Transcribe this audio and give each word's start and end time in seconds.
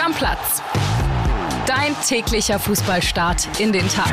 Stammplatz. 0.00 0.62
Dein 1.66 1.94
täglicher 2.08 2.58
Fußballstart 2.58 3.60
in 3.60 3.70
den 3.70 3.86
Tag. 3.86 4.10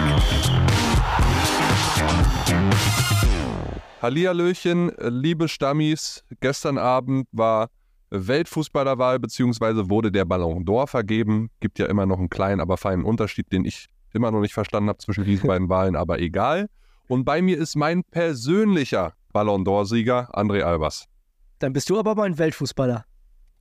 Hallihallöchen, 4.02 4.92
liebe 5.00 5.48
Stammis. 5.48 6.26
Gestern 6.42 6.78
Abend 6.78 7.30
war 7.32 7.70
Weltfußballerwahl 8.10 9.20
bzw. 9.20 9.90
wurde 9.90 10.12
der 10.12 10.26
Ballon 10.26 10.66
d'Or 10.66 10.88
vergeben. 10.88 11.52
Gibt 11.62 11.80
ja 11.80 11.86
immer 11.86 12.06
noch 12.06 12.20
einen 12.20 12.30
kleinen, 12.30 12.60
aber 12.60 12.76
feinen 12.76 13.06
Unterschied, 13.06 13.50
den 13.54 13.64
ich 13.64 13.88
immer 14.12 14.30
noch 14.30 14.42
nicht 14.42 14.54
verstanden 14.54 14.90
habe 14.90 14.98
zwischen 14.98 15.24
diesen 15.24 15.48
beiden 15.48 15.70
Wahlen, 15.70 15.96
aber 15.96 16.20
egal. 16.20 16.68
Und 17.08 17.24
bei 17.24 17.42
mir 17.42 17.58
ist 17.58 17.78
mein 17.78 18.04
persönlicher 18.04 19.14
Ballon 19.32 19.64
d'Or-Sieger 19.64 20.36
André 20.36 20.64
Albers. 20.64 21.06
Dann 21.60 21.72
bist 21.72 21.90
du 21.90 21.98
aber 21.98 22.14
mein 22.14 22.38
Weltfußballer. 22.38 23.06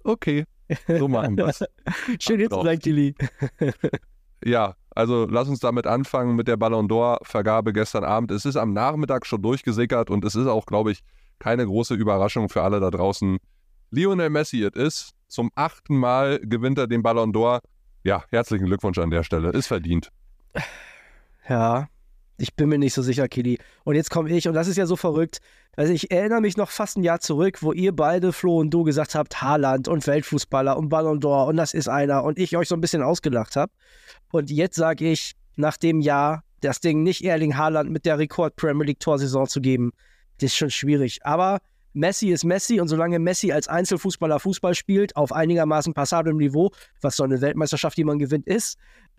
Okay, 0.06 0.44
so 0.86 1.08
machen 1.08 1.36
wir 1.36 1.46
es. 1.46 1.64
Schön 2.20 2.38
jetzt 2.38 2.54
sein, 2.54 2.78
Kili. 2.78 3.14
ja, 4.44 4.76
also 4.90 5.26
lass 5.28 5.48
uns 5.48 5.58
damit 5.58 5.86
anfangen 5.86 6.36
mit 6.36 6.46
der 6.46 6.56
Ballon 6.56 6.88
d'Or-Vergabe 6.88 7.72
gestern 7.72 8.04
Abend. 8.04 8.30
Es 8.30 8.44
ist 8.44 8.56
am 8.56 8.72
Nachmittag 8.72 9.26
schon 9.26 9.42
durchgesickert 9.42 10.08
und 10.08 10.24
es 10.24 10.36
ist 10.36 10.46
auch, 10.46 10.66
glaube 10.66 10.92
ich, 10.92 11.00
keine 11.40 11.66
große 11.66 11.94
Überraschung 11.94 12.48
für 12.48 12.62
alle 12.62 12.78
da 12.78 12.90
draußen. 12.90 13.38
Lionel 13.90 14.30
Messi 14.30 14.62
es 14.62 14.74
ist. 14.74 15.10
Zum 15.28 15.50
achten 15.56 15.96
Mal 15.96 16.38
gewinnt 16.40 16.78
er 16.78 16.86
den 16.86 17.02
Ballon 17.02 17.32
d'Or. 17.32 17.60
Ja, 18.04 18.24
herzlichen 18.30 18.66
Glückwunsch 18.66 18.98
an 18.98 19.10
der 19.10 19.24
Stelle. 19.24 19.50
Ist 19.50 19.66
verdient. 19.66 20.12
Ja, 21.48 21.88
ich 22.38 22.54
bin 22.54 22.68
mir 22.68 22.78
nicht 22.78 22.94
so 22.94 23.02
sicher, 23.02 23.28
Kili. 23.28 23.58
Und 23.84 23.94
jetzt 23.94 24.10
komme 24.10 24.30
ich, 24.30 24.46
und 24.48 24.54
das 24.54 24.68
ist 24.68 24.76
ja 24.76 24.86
so 24.86 24.96
verrückt. 24.96 25.38
Also 25.76 25.92
ich 25.92 26.10
erinnere 26.10 26.40
mich 26.40 26.56
noch 26.56 26.70
fast 26.70 26.96
ein 26.96 27.02
Jahr 27.02 27.20
zurück, 27.20 27.62
wo 27.62 27.72
ihr 27.72 27.94
beide, 27.94 28.32
Flo 28.32 28.58
und 28.58 28.70
du, 28.70 28.82
gesagt 28.82 29.14
habt, 29.14 29.40
Haaland 29.42 29.88
und 29.88 30.06
Weltfußballer 30.06 30.76
und 30.76 30.88
Ballon 30.88 31.20
d'Or 31.20 31.48
und 31.48 31.56
das 31.56 31.74
ist 31.74 31.88
einer 31.88 32.24
und 32.24 32.38
ich 32.38 32.56
euch 32.56 32.68
so 32.68 32.74
ein 32.74 32.80
bisschen 32.80 33.02
ausgelacht 33.02 33.56
habe. 33.56 33.72
Und 34.32 34.50
jetzt 34.50 34.76
sage 34.76 35.10
ich, 35.10 35.32
nach 35.56 35.76
dem 35.76 36.00
Jahr, 36.00 36.44
das 36.60 36.80
Ding 36.80 37.02
nicht 37.02 37.24
Erling 37.24 37.56
Haaland 37.56 37.90
mit 37.90 38.06
der 38.06 38.18
Rekord-Premier 38.18 38.86
League-Torsaison 38.86 39.46
zu 39.46 39.60
geben, 39.60 39.92
das 40.38 40.50
ist 40.50 40.56
schon 40.56 40.70
schwierig. 40.70 41.20
Aber 41.22 41.60
Messi 41.96 42.28
ist 42.28 42.44
Messi 42.44 42.78
und 42.78 42.88
solange 42.88 43.18
Messi 43.18 43.52
als 43.52 43.68
Einzelfußballer 43.68 44.38
Fußball 44.38 44.74
spielt, 44.74 45.16
auf 45.16 45.32
einigermaßen 45.32 45.94
passablem 45.94 46.36
Niveau, 46.36 46.70
was 47.00 47.16
so 47.16 47.24
eine 47.24 47.40
Weltmeisterschaft, 47.40 47.96
die 47.96 48.04
man 48.04 48.18
gewinnt, 48.18 48.46
ist, 48.46 48.76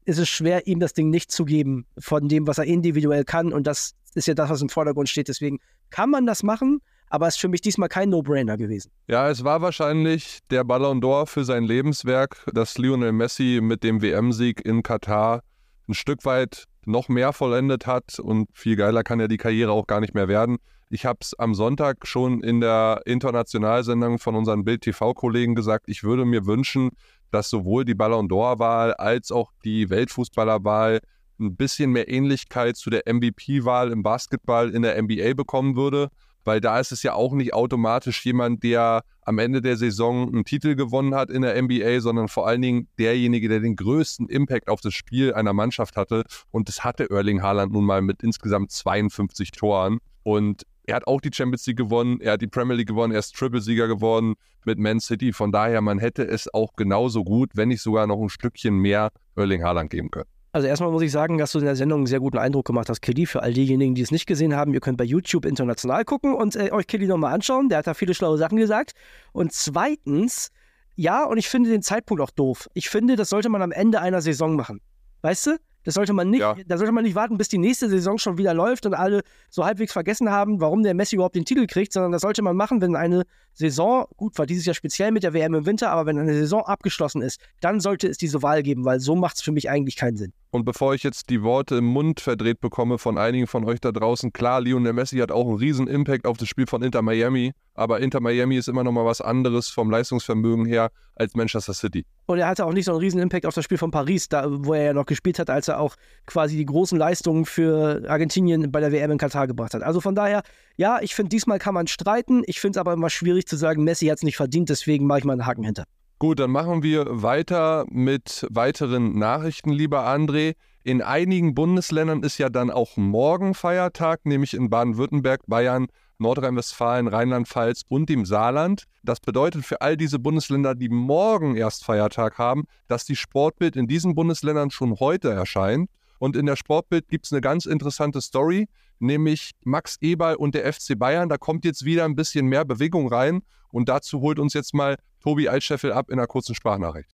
ist 0.08 0.20
es 0.20 0.30
schwer, 0.30 0.68
ihm 0.68 0.80
das 0.80 0.94
Ding 0.94 1.10
nicht 1.10 1.32
zu 1.32 1.44
geben 1.44 1.86
von 2.00 2.30
dem, 2.30 2.48
was 2.48 2.58
er 2.58 2.64
individuell 2.64 3.26
kann. 3.26 3.52
Und 3.52 3.68
das 3.68 3.94
ist 4.16 4.26
ja 4.26 4.34
das, 4.34 4.50
was 4.50 4.62
im 4.62 4.70
Vordergrund 4.70 5.10
steht. 5.10 5.28
Deswegen 5.28 5.60
kann 5.90 6.10
man 6.10 6.26
das 6.26 6.44
machen, 6.44 6.80
aber 7.10 7.28
es 7.28 7.36
ist 7.36 7.42
für 7.42 7.50
mich 7.50 7.60
diesmal 7.60 7.90
kein 7.90 8.10
No-Brainer 8.10 8.56
gewesen. 8.56 8.90
Ja, 9.08 9.30
es 9.30 9.44
war 9.44 9.62
wahrscheinlich 9.62 10.40
der 10.50 10.64
Ballon 10.64 11.02
d'Or 11.02 11.26
für 11.26 11.44
sein 11.44 11.66
Lebenswerk, 11.66 12.46
dass 12.54 12.78
Lionel 12.78 13.12
Messi 13.12 13.60
mit 13.62 13.84
dem 13.84 14.02
WM-Sieg 14.02 14.66
in 14.66 14.82
Katar 14.82 15.44
ein 15.90 15.94
Stück 15.94 16.24
weit 16.24 16.64
noch 16.88 17.10
mehr 17.10 17.34
vollendet 17.34 17.86
hat 17.86 18.20
und 18.20 18.50
viel 18.54 18.76
geiler 18.76 19.04
kann 19.04 19.20
ja 19.20 19.28
die 19.28 19.38
Karriere 19.38 19.72
auch 19.72 19.88
gar 19.88 20.00
nicht 20.00 20.14
mehr 20.14 20.28
werden. 20.28 20.58
Ich 20.90 21.06
habe 21.06 21.20
es 21.22 21.38
am 21.38 21.54
Sonntag 21.54 22.08
schon 22.08 22.42
in 22.42 22.62
der 22.62 23.02
Internationalsendung 23.06 24.20
von 24.20 24.36
unseren 24.36 24.64
Bild-TV-Kollegen 24.64 25.54
gesagt, 25.54 25.90
ich 25.90 26.04
würde 26.04 26.24
mir 26.24 26.46
wünschen, 26.46 26.92
dass 27.30 27.50
sowohl 27.50 27.84
die 27.84 27.94
Ballon 27.94 28.30
d'Or-Wahl 28.30 28.94
als 28.94 29.32
auch 29.32 29.52
die 29.66 29.90
Weltfußballerwahl 29.90 31.02
ein 31.40 31.56
bisschen 31.56 31.92
mehr 31.92 32.08
Ähnlichkeit 32.10 32.78
zu 32.78 32.90
der 32.90 33.04
MVP-Wahl 33.06 33.92
im 33.92 34.02
Basketball 34.02 34.70
in 34.70 34.82
der 34.82 35.02
NBA 35.02 35.34
bekommen 35.34 35.76
würde, 35.76 36.10
weil 36.48 36.62
da 36.62 36.80
ist 36.80 36.94
es 36.94 37.04
ja 37.04 37.14
auch 37.14 37.34
nicht 37.34 37.54
automatisch 37.54 38.26
jemand, 38.26 38.64
der 38.64 39.04
am 39.24 39.38
Ende 39.38 39.62
der 39.62 39.76
Saison 39.76 40.30
einen 40.30 40.46
Titel 40.46 40.76
gewonnen 40.76 41.14
hat 41.14 41.30
in 41.30 41.42
der 41.42 41.62
NBA, 41.62 42.00
sondern 42.00 42.30
vor 42.30 42.48
allen 42.48 42.62
Dingen 42.62 42.88
derjenige, 42.98 43.50
der 43.50 43.60
den 43.60 43.76
größten 43.76 44.30
Impact 44.30 44.70
auf 44.70 44.80
das 44.80 44.94
Spiel 44.94 45.34
einer 45.34 45.52
Mannschaft 45.52 45.98
hatte. 45.98 46.24
Und 46.50 46.70
das 46.70 46.86
hatte 46.86 47.10
Erling 47.10 47.42
Haaland 47.42 47.74
nun 47.74 47.84
mal 47.84 48.02
mit 48.02 48.24
insgesamt 48.24 48.72
52 48.72 49.52
Toren. 49.52 50.00
Und 50.24 50.64
er 50.86 50.96
hat 50.96 51.06
auch 51.06 51.20
die 51.20 51.32
Champions 51.34 51.68
League 51.68 51.76
gewonnen, 51.76 52.22
er 52.22 52.32
hat 52.32 52.42
die 52.42 52.48
Premier 52.48 52.76
League 52.76 52.88
gewonnen, 52.88 53.12
er 53.12 53.20
ist 53.20 53.36
Triple-Sieger 53.36 53.90
geworden 53.90 54.36
mit 54.64 54.80
Man 54.80 55.02
City. 55.02 55.34
Von 55.34 55.52
daher, 55.52 55.82
man 55.82 56.00
hätte 56.00 56.26
es 56.26 56.54
auch 56.54 56.78
genauso 56.78 57.26
gut, 57.26 57.50
wenn 57.56 57.68
nicht 57.68 57.82
sogar 57.82 58.08
noch 58.08 58.22
ein 58.22 58.30
Stückchen 58.30 58.78
mehr 58.78 59.10
Erling 59.36 59.66
Haaland 59.66 59.90
geben 59.90 60.12
können. 60.12 60.30
Also 60.58 60.68
erstmal 60.68 60.90
muss 60.90 61.04
ich 61.04 61.12
sagen, 61.12 61.38
dass 61.38 61.52
du 61.52 61.60
in 61.60 61.66
der 61.66 61.76
Sendung 61.76 62.00
einen 62.00 62.08
sehr 62.08 62.20
guten 62.20 62.40
Eindruck 62.40 62.66
gemacht 62.66 62.90
hast, 62.90 63.02
Kelly. 63.02 63.28
Für 63.28 63.44
all 63.44 63.54
diejenigen, 63.54 63.94
die 63.94 64.02
es 64.02 64.10
nicht 64.10 64.26
gesehen 64.26 64.56
haben, 64.56 64.74
ihr 64.74 64.80
könnt 64.80 64.98
bei 64.98 65.04
YouTube 65.04 65.46
international 65.46 66.04
gucken 66.04 66.34
und 66.34 66.56
äh, 66.56 66.72
euch 66.72 66.88
Kelly 66.88 67.06
nochmal 67.06 67.32
anschauen. 67.32 67.70
Der 67.70 67.78
hat 67.78 67.86
da 67.86 67.94
viele 67.94 68.16
schlaue 68.16 68.40
Sachen 68.40 68.58
gesagt. 68.58 68.94
Und 69.34 69.54
zweitens, 69.54 70.50
ja, 70.96 71.26
und 71.26 71.38
ich 71.38 71.48
finde 71.48 71.70
den 71.70 71.84
Zeitpunkt 71.84 72.24
auch 72.24 72.32
doof. 72.32 72.68
Ich 72.74 72.90
finde, 72.90 73.16
das 73.16 73.30
sollte 73.30 73.50
man 73.50 73.62
am 73.62 73.72
Ende 73.72 74.02
einer 74.02 74.20
Saison 74.20 74.56
machen. 74.56 74.82
Weißt 75.22 75.46
du? 75.46 75.58
Das 75.88 75.94
sollte 75.94 76.12
man 76.12 76.30
nicht, 76.30 76.42
ja. 76.42 76.54
da 76.66 76.78
sollte 76.78 76.92
man 76.92 77.06
nicht 77.06 77.16
warten, 77.16 77.38
bis 77.38 77.48
die 77.48 77.58
nächste 77.58 77.88
Saison 77.88 78.18
schon 78.18 78.38
wieder 78.38 78.54
läuft 78.54 78.86
und 78.86 78.94
alle 78.94 79.22
so 79.50 79.64
halbwegs 79.64 79.94
vergessen 79.94 80.30
haben, 80.30 80.60
warum 80.60 80.84
der 80.84 80.94
Messi 80.94 81.16
überhaupt 81.16 81.36
den 81.36 81.46
Titel 81.46 81.66
kriegt, 81.66 81.94
sondern 81.94 82.12
das 82.12 82.24
sollte 82.24 82.42
man 82.42 82.58
machen, 82.58 82.82
wenn 82.82 82.98
eine 82.98 83.24
Saison, 83.54 84.06
gut, 84.18 84.38
war 84.38 84.46
dieses 84.46 84.66
Jahr 84.66 84.74
speziell 84.74 85.14
mit 85.14 85.24
der 85.24 85.34
WM 85.34 85.54
im 85.54 85.66
Winter, 85.66 85.90
aber 85.90 86.06
wenn 86.06 86.20
eine 86.20 86.34
Saison 86.34 86.62
abgeschlossen 86.66 87.22
ist, 87.22 87.40
dann 87.62 87.80
sollte 87.80 88.10
es 88.10 88.18
diese 88.18 88.44
Wahl 88.44 88.64
geben, 88.64 88.84
weil 88.84 89.00
so 89.00 89.16
macht 89.16 89.38
es 89.38 89.42
für 89.42 89.54
mich 89.54 89.70
eigentlich 89.70 89.96
keinen 89.96 90.18
Sinn. 90.18 90.34
Und 90.50 90.64
bevor 90.64 90.94
ich 90.94 91.04
jetzt 91.04 91.30
die 91.30 91.44
Worte 91.44 91.76
im 91.76 91.86
Mund 91.86 92.22
verdreht 92.22 92.62
bekomme 92.62 92.98
von 92.98 93.18
einigen 93.18 93.48
von 93.48 93.66
euch 93.66 93.82
da 93.82 93.92
draußen, 93.92 94.32
klar, 94.32 94.62
Lionel 94.62 94.94
Messi 94.94 95.18
hat 95.18 95.32
auch 95.32 95.48
einen 95.48 95.58
riesen 95.58 95.88
Impact 95.88 96.26
auf 96.26 96.38
das 96.38 96.48
Spiel 96.48 96.68
von 96.68 96.82
Inter 96.82 97.02
Miami, 97.02 97.52
aber 97.74 98.00
Inter 98.00 98.22
Miami 98.22 98.56
ist 98.56 98.70
immer 98.70 98.84
noch 98.84 98.94
mal 98.94 99.06
was 99.06 99.20
anderes 99.20 99.68
vom 99.68 99.92
Leistungsvermögen 99.92 100.66
her 100.66 100.90
als 101.16 101.36
Manchester 101.36 101.74
City. 101.74 102.06
Und 102.28 102.40
er 102.40 102.48
hatte 102.48 102.66
auch 102.66 102.72
nicht 102.72 102.86
so 102.86 102.92
einen 102.92 103.02
riesen 103.02 103.20
Impact 103.20 103.46
auf 103.46 103.56
das 103.56 103.66
Spiel 103.66 103.78
von 103.78 103.92
Paris, 103.92 104.30
da, 104.30 104.46
wo 104.48 104.74
er 104.74 104.84
ja 104.84 104.94
noch 104.94 105.06
gespielt 105.06 105.38
hat, 105.38 105.50
als 105.50 105.68
er 105.68 105.80
auch 105.80 105.96
quasi 106.26 106.56
die 106.56 106.66
großen 106.66 106.98
Leistungen 106.98 107.46
für 107.46 108.04
Argentinien 108.08 108.72
bei 108.72 108.80
der 108.80 108.92
WM 108.92 109.12
in 109.12 109.18
Katar 109.18 109.48
gebracht 109.48 109.74
hat. 109.74 109.84
Also 109.84 110.00
von 110.00 110.16
daher, 110.16 110.44
ja, 110.78 111.00
ich 111.02 111.14
finde, 111.14 111.30
diesmal 111.30 111.60
kann 111.60 111.74
man 111.74 111.88
streiten. 111.88 112.44
Ich 112.46 112.60
finde 112.62 112.78
es 112.78 112.80
aber 112.80 112.94
immer 112.94 113.10
schwierig 113.10 113.48
zu 113.48 113.58
sagen, 113.58 113.84
Messi 113.84 114.08
hat 114.08 114.18
es 114.18 114.24
nicht 114.24 114.38
verdient, 114.38 114.70
deswegen 114.70 115.08
mache 115.08 115.20
ich 115.20 115.26
mal 115.26 115.34
einen 115.34 115.46
Haken 115.46 115.64
hinter. 115.64 115.84
Gut, 116.20 116.40
dann 116.40 116.50
machen 116.50 116.82
wir 116.82 117.06
weiter 117.22 117.86
mit 117.92 118.48
weiteren 118.50 119.20
Nachrichten, 119.20 119.70
lieber 119.70 120.08
André. 120.08 120.56
In 120.84 121.04
einigen 121.04 121.54
Bundesländern 121.54 122.24
ist 122.24 122.40
ja 122.40 122.50
dann 122.50 122.72
auch 122.72 122.98
morgen 122.98 123.54
Feiertag, 123.54 124.26
nämlich 124.26 124.56
in 124.56 124.72
Baden-Württemberg, 124.72 125.42
Bayern, 125.46 125.86
Nordrhein-Westfalen, 126.18 127.08
Rheinland-Pfalz 127.08 127.84
und 127.88 128.10
dem 128.10 128.26
Saarland. 128.26 128.86
Das 129.04 129.20
bedeutet 129.20 129.64
für 129.64 129.82
all 129.82 129.96
diese 129.96 130.18
Bundesländer, 130.18 130.74
die 130.74 130.90
morgen 130.90 131.56
erst 131.56 131.86
Feiertag 131.86 132.40
haben, 132.40 132.64
dass 132.88 133.06
die 133.06 133.16
Sportbild 133.16 133.76
in 133.76 133.86
diesen 133.86 134.16
Bundesländern 134.16 134.72
schon 134.72 135.00
heute 135.00 135.30
erscheint. 135.30 135.88
Und 136.18 136.36
in 136.36 136.48
der 136.48 136.56
Sportbild 136.56 137.10
gibt 137.10 137.28
es 137.28 137.32
eine 137.32 137.42
ganz 137.42 137.68
interessante 137.68 138.22
Story, 138.22 138.68
nämlich 138.98 139.52
Max 139.64 139.98
Eberl 140.02 140.38
und 140.38 140.56
der 140.56 140.74
FC 140.74 140.98
Bayern. 140.98 141.30
Da 141.30 141.38
kommt 141.38 141.64
jetzt 141.64 141.86
wieder 141.86 142.06
ein 142.06 142.16
bisschen 142.16 142.48
mehr 142.48 142.66
Bewegung 142.66 143.08
rein. 143.08 143.44
Und 143.70 143.90
dazu 143.90 144.22
holt 144.22 144.40
uns 144.40 144.56
jetzt 144.56 144.74
mal 144.74 144.98
Tobi 145.28 145.50
Altscheffel 145.50 145.92
ab 145.92 146.10
in 146.10 146.20
einer 146.20 146.26
kurzen 146.26 146.56
Sprachnachricht. 146.56 147.10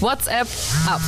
WhatsApp 0.00 0.48
ab. 0.88 1.00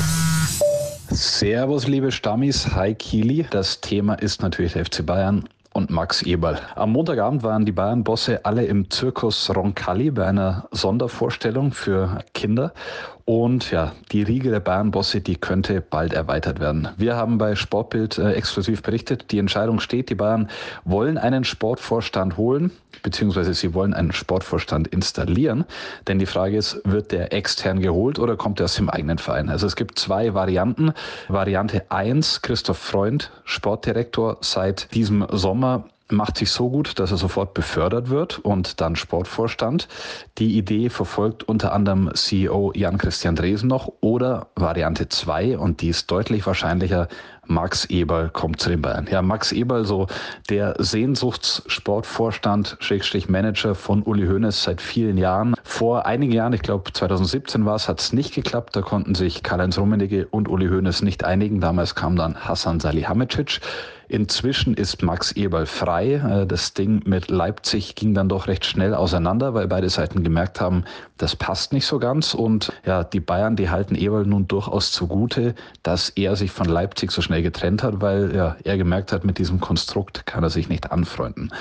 Servus, 1.11 1.89
liebe 1.89 2.13
Stammis. 2.13 2.77
Hi, 2.77 2.95
Kili. 2.95 3.45
Das 3.51 3.81
Thema 3.81 4.15
ist 4.15 4.41
natürlich 4.41 4.75
der 4.75 4.85
FC 4.85 5.05
Bayern 5.05 5.49
und 5.73 5.91
Max 5.91 6.23
Eberl. 6.23 6.61
Am 6.77 6.93
Montagabend 6.93 7.43
waren 7.43 7.67
die 7.67 7.73
Bayern-Bosse 7.73 8.45
alle 8.45 8.67
im 8.67 8.89
Zirkus 8.89 9.53
Roncalli 9.53 10.13
bei 10.13 10.29
einer 10.29 10.69
Sondervorstellung 10.71 11.73
für 11.73 12.21
Kinder. 12.35 12.73
Und 13.27 13.73
ja, 13.73 13.93
die 14.13 14.23
Riege 14.23 14.53
der 14.53 14.61
Bayern-Bosse, 14.61 15.21
die 15.21 15.35
könnte 15.35 15.81
bald 15.81 16.13
erweitert 16.13 16.61
werden. 16.61 16.91
Wir 16.97 17.17
haben 17.17 17.39
bei 17.39 17.57
Sportbild 17.57 18.19
äh, 18.19 18.35
exklusiv 18.35 18.85
berichtet, 18.85 19.33
die 19.33 19.41
Entscheidung 19.41 19.81
steht, 19.81 20.11
die 20.11 20.15
Bayern 20.15 20.49
wollen 20.85 21.19
einen 21.19 21.43
Sportvorstand 21.43 22.37
holen, 22.37 22.71
beziehungsweise 23.03 23.53
sie 23.53 23.75
wollen 23.75 23.95
einen 23.95 24.13
Sportvorstand 24.13 24.87
installieren. 24.87 25.65
Denn 26.07 26.21
die 26.21 26.27
Frage 26.27 26.57
ist, 26.57 26.81
wird 26.85 27.11
der 27.11 27.33
extern 27.33 27.81
geholt 27.81 28.21
oder 28.21 28.37
kommt 28.37 28.61
er 28.61 28.67
aus 28.67 28.77
dem 28.77 28.89
eigenen 28.89 29.19
Verein? 29.19 29.49
Also 29.49 29.67
es 29.67 29.75
gibt 29.75 29.99
zwei 29.99 30.33
Varianten. 30.35 30.93
Variante 31.27 31.91
1, 31.91 32.43
Christoph 32.43 32.79
Freund, 32.79 33.33
Sportdirektor 33.43 34.37
seit 34.41 34.95
diesem 34.95 35.27
Sommer 35.33 35.89
macht 36.09 36.39
sich 36.39 36.51
so 36.51 36.71
gut, 36.71 36.99
dass 36.99 37.11
er 37.11 37.17
sofort 37.17 37.55
befördert 37.55 38.11
wird 38.11 38.39
und 38.39 38.81
dann 38.81 38.97
Sportvorstand. 38.97 39.89
Die 40.39 40.57
Idee 40.57 40.89
verfolgt 40.89 41.43
unter 41.45 41.73
anderem 41.73 42.11
CEO 42.15 42.73
Jan-Christian 42.75 43.37
Dresen 43.37 43.69
noch 43.69 43.93
oder 44.01 44.49
Variante 44.55 45.09
2 45.09 45.59
und 45.59 45.81
die 45.81 45.89
ist 45.89 46.11
deutlich 46.11 46.47
wahrscheinlicher 46.47 47.09
Max 47.49 47.85
Eberl 47.87 48.31
kommt 48.31 48.61
zu 48.61 48.71
den 48.71 48.83
Bayern. 48.83 49.07
Ja, 49.11 49.23
Max 49.23 49.53
Eberl, 49.53 49.85
so 49.85 50.07
der 50.49 50.75
Sehnsuchtssportvorstand, 50.79 52.77
Schrägstrich 52.81 53.29
Manager 53.29 53.75
von 53.75 54.03
Uli 54.03 54.27
Hoeneß 54.27 54.63
seit 54.63 54.81
vielen 54.81 55.19
Jahren. 55.19 55.55
Vor 55.65 56.07
einigen 56.07 56.33
Jahren, 56.33 56.53
ich 56.53 56.63
glaube 56.63 56.93
2017 56.93 57.65
war 57.65 57.77
es, 57.77 57.89
hat 57.89 58.01
es 58.01 58.13
nicht 58.13 58.35
geklappt. 58.35 58.77
Da 58.77 58.83
konnten 58.83 59.15
sich 59.15 59.43
Karl-Heinz 59.43 59.79
Rummenigge 59.79 60.27
und 60.31 60.49
Uli 60.49 60.69
Hoeneß 60.69 61.03
nicht 61.03 61.25
einigen. 61.25 61.61
Damals 61.61 61.95
kam 61.95 62.17
dann 62.17 62.37
Hassan 62.37 62.81
Salihamidzic. 62.81 63.61
Inzwischen 64.09 64.75
ist 64.75 65.03
Max 65.03 65.33
Eberl 65.33 65.67
frei. 65.67 66.15
Äh, 66.15 66.47
das 66.47 66.75
Ding 66.75 67.03
mit 67.07 67.29
Leipzig 67.29 67.95
ging 67.97 68.15
dann 68.15 68.29
doch 68.29 68.47
recht 68.47 68.65
schnell 68.65 68.95
auseinander, 68.95 69.55
weil 69.55 69.67
beide 69.67 69.91
Seiten 69.91 70.23
gemerkt 70.23 70.61
haben, 70.61 70.85
das 71.19 71.35
passt 71.35 71.73
nicht 71.73 71.87
so 71.87 71.99
ganz. 71.99 72.35
Und 72.35 72.73
ja, 72.85 73.03
die 73.03 73.21
Bayern, 73.21 73.57
die 73.57 73.71
halten 73.71 73.95
Eberl 73.95 74.25
nun 74.25 74.47
durchaus 74.47 74.93
zugute, 74.93 75.55
dass 75.83 76.11
er 76.11 76.37
sich 76.37 76.53
von 76.53 76.67
Leipzig 76.67 77.11
so 77.11 77.21
schnell 77.21 77.36
getrennt 77.43 77.83
hat, 77.83 78.01
weil 78.01 78.35
ja, 78.35 78.57
er 78.65 78.77
gemerkt 78.77 79.13
hat, 79.13 79.25
mit 79.25 79.39
diesem 79.39 79.61
Konstrukt 79.61 80.27
kann 80.27 80.43
er 80.43 80.51
sich 80.51 80.69
nicht 80.69 80.91
anfreunden. 80.91 81.53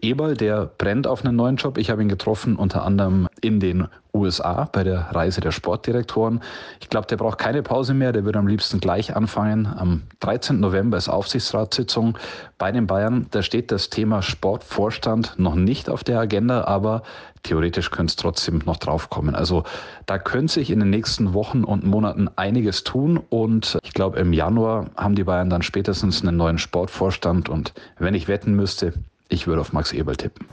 Eberl, 0.00 0.36
der 0.36 0.66
brennt 0.78 1.06
auf 1.06 1.24
einen 1.24 1.36
neuen 1.36 1.56
Job. 1.56 1.78
Ich 1.78 1.90
habe 1.90 2.02
ihn 2.02 2.08
getroffen, 2.08 2.56
unter 2.56 2.84
anderem 2.84 3.28
in 3.40 3.60
den 3.60 3.88
USA 4.14 4.68
bei 4.70 4.84
der 4.84 5.08
Reise 5.12 5.40
der 5.40 5.52
Sportdirektoren. 5.52 6.42
Ich 6.80 6.90
glaube, 6.90 7.06
der 7.06 7.16
braucht 7.16 7.38
keine 7.38 7.62
Pause 7.62 7.94
mehr, 7.94 8.12
der 8.12 8.24
würde 8.24 8.38
am 8.38 8.46
liebsten 8.46 8.78
gleich 8.78 9.16
anfangen. 9.16 9.66
Am 9.66 10.02
13. 10.20 10.60
November 10.60 10.98
ist 10.98 11.08
Aufsichtsratssitzung 11.08 12.18
bei 12.58 12.70
den 12.72 12.86
Bayern. 12.86 13.26
Da 13.30 13.42
steht 13.42 13.72
das 13.72 13.88
Thema 13.90 14.22
Sportvorstand 14.22 15.38
noch 15.38 15.54
nicht 15.54 15.88
auf 15.88 16.04
der 16.04 16.20
Agenda, 16.20 16.64
aber 16.64 17.02
theoretisch 17.42 17.90
könnte 17.90 18.10
es 18.10 18.16
trotzdem 18.16 18.62
noch 18.66 18.76
draufkommen. 18.76 19.34
Also 19.34 19.64
da 20.06 20.18
könnte 20.18 20.52
sich 20.52 20.70
in 20.70 20.80
den 20.80 20.90
nächsten 20.90 21.32
Wochen 21.32 21.64
und 21.64 21.84
Monaten 21.84 22.28
einiges 22.36 22.84
tun 22.84 23.18
und 23.30 23.78
ich 23.82 23.94
glaube, 23.94 24.18
im 24.18 24.32
Januar 24.32 24.90
haben 24.96 25.14
die 25.14 25.24
Bayern 25.24 25.50
dann 25.50 25.62
spätestens 25.62 26.22
einen 26.22 26.36
neuen 26.36 26.58
Sportvorstand 26.58 27.48
und 27.48 27.72
wenn 27.98 28.14
ich 28.14 28.28
wetten 28.28 28.54
müsste, 28.54 28.92
ich 29.28 29.46
würde 29.46 29.62
auf 29.62 29.72
Max 29.72 29.92
Eberl 29.92 30.16
tippen. 30.16 30.46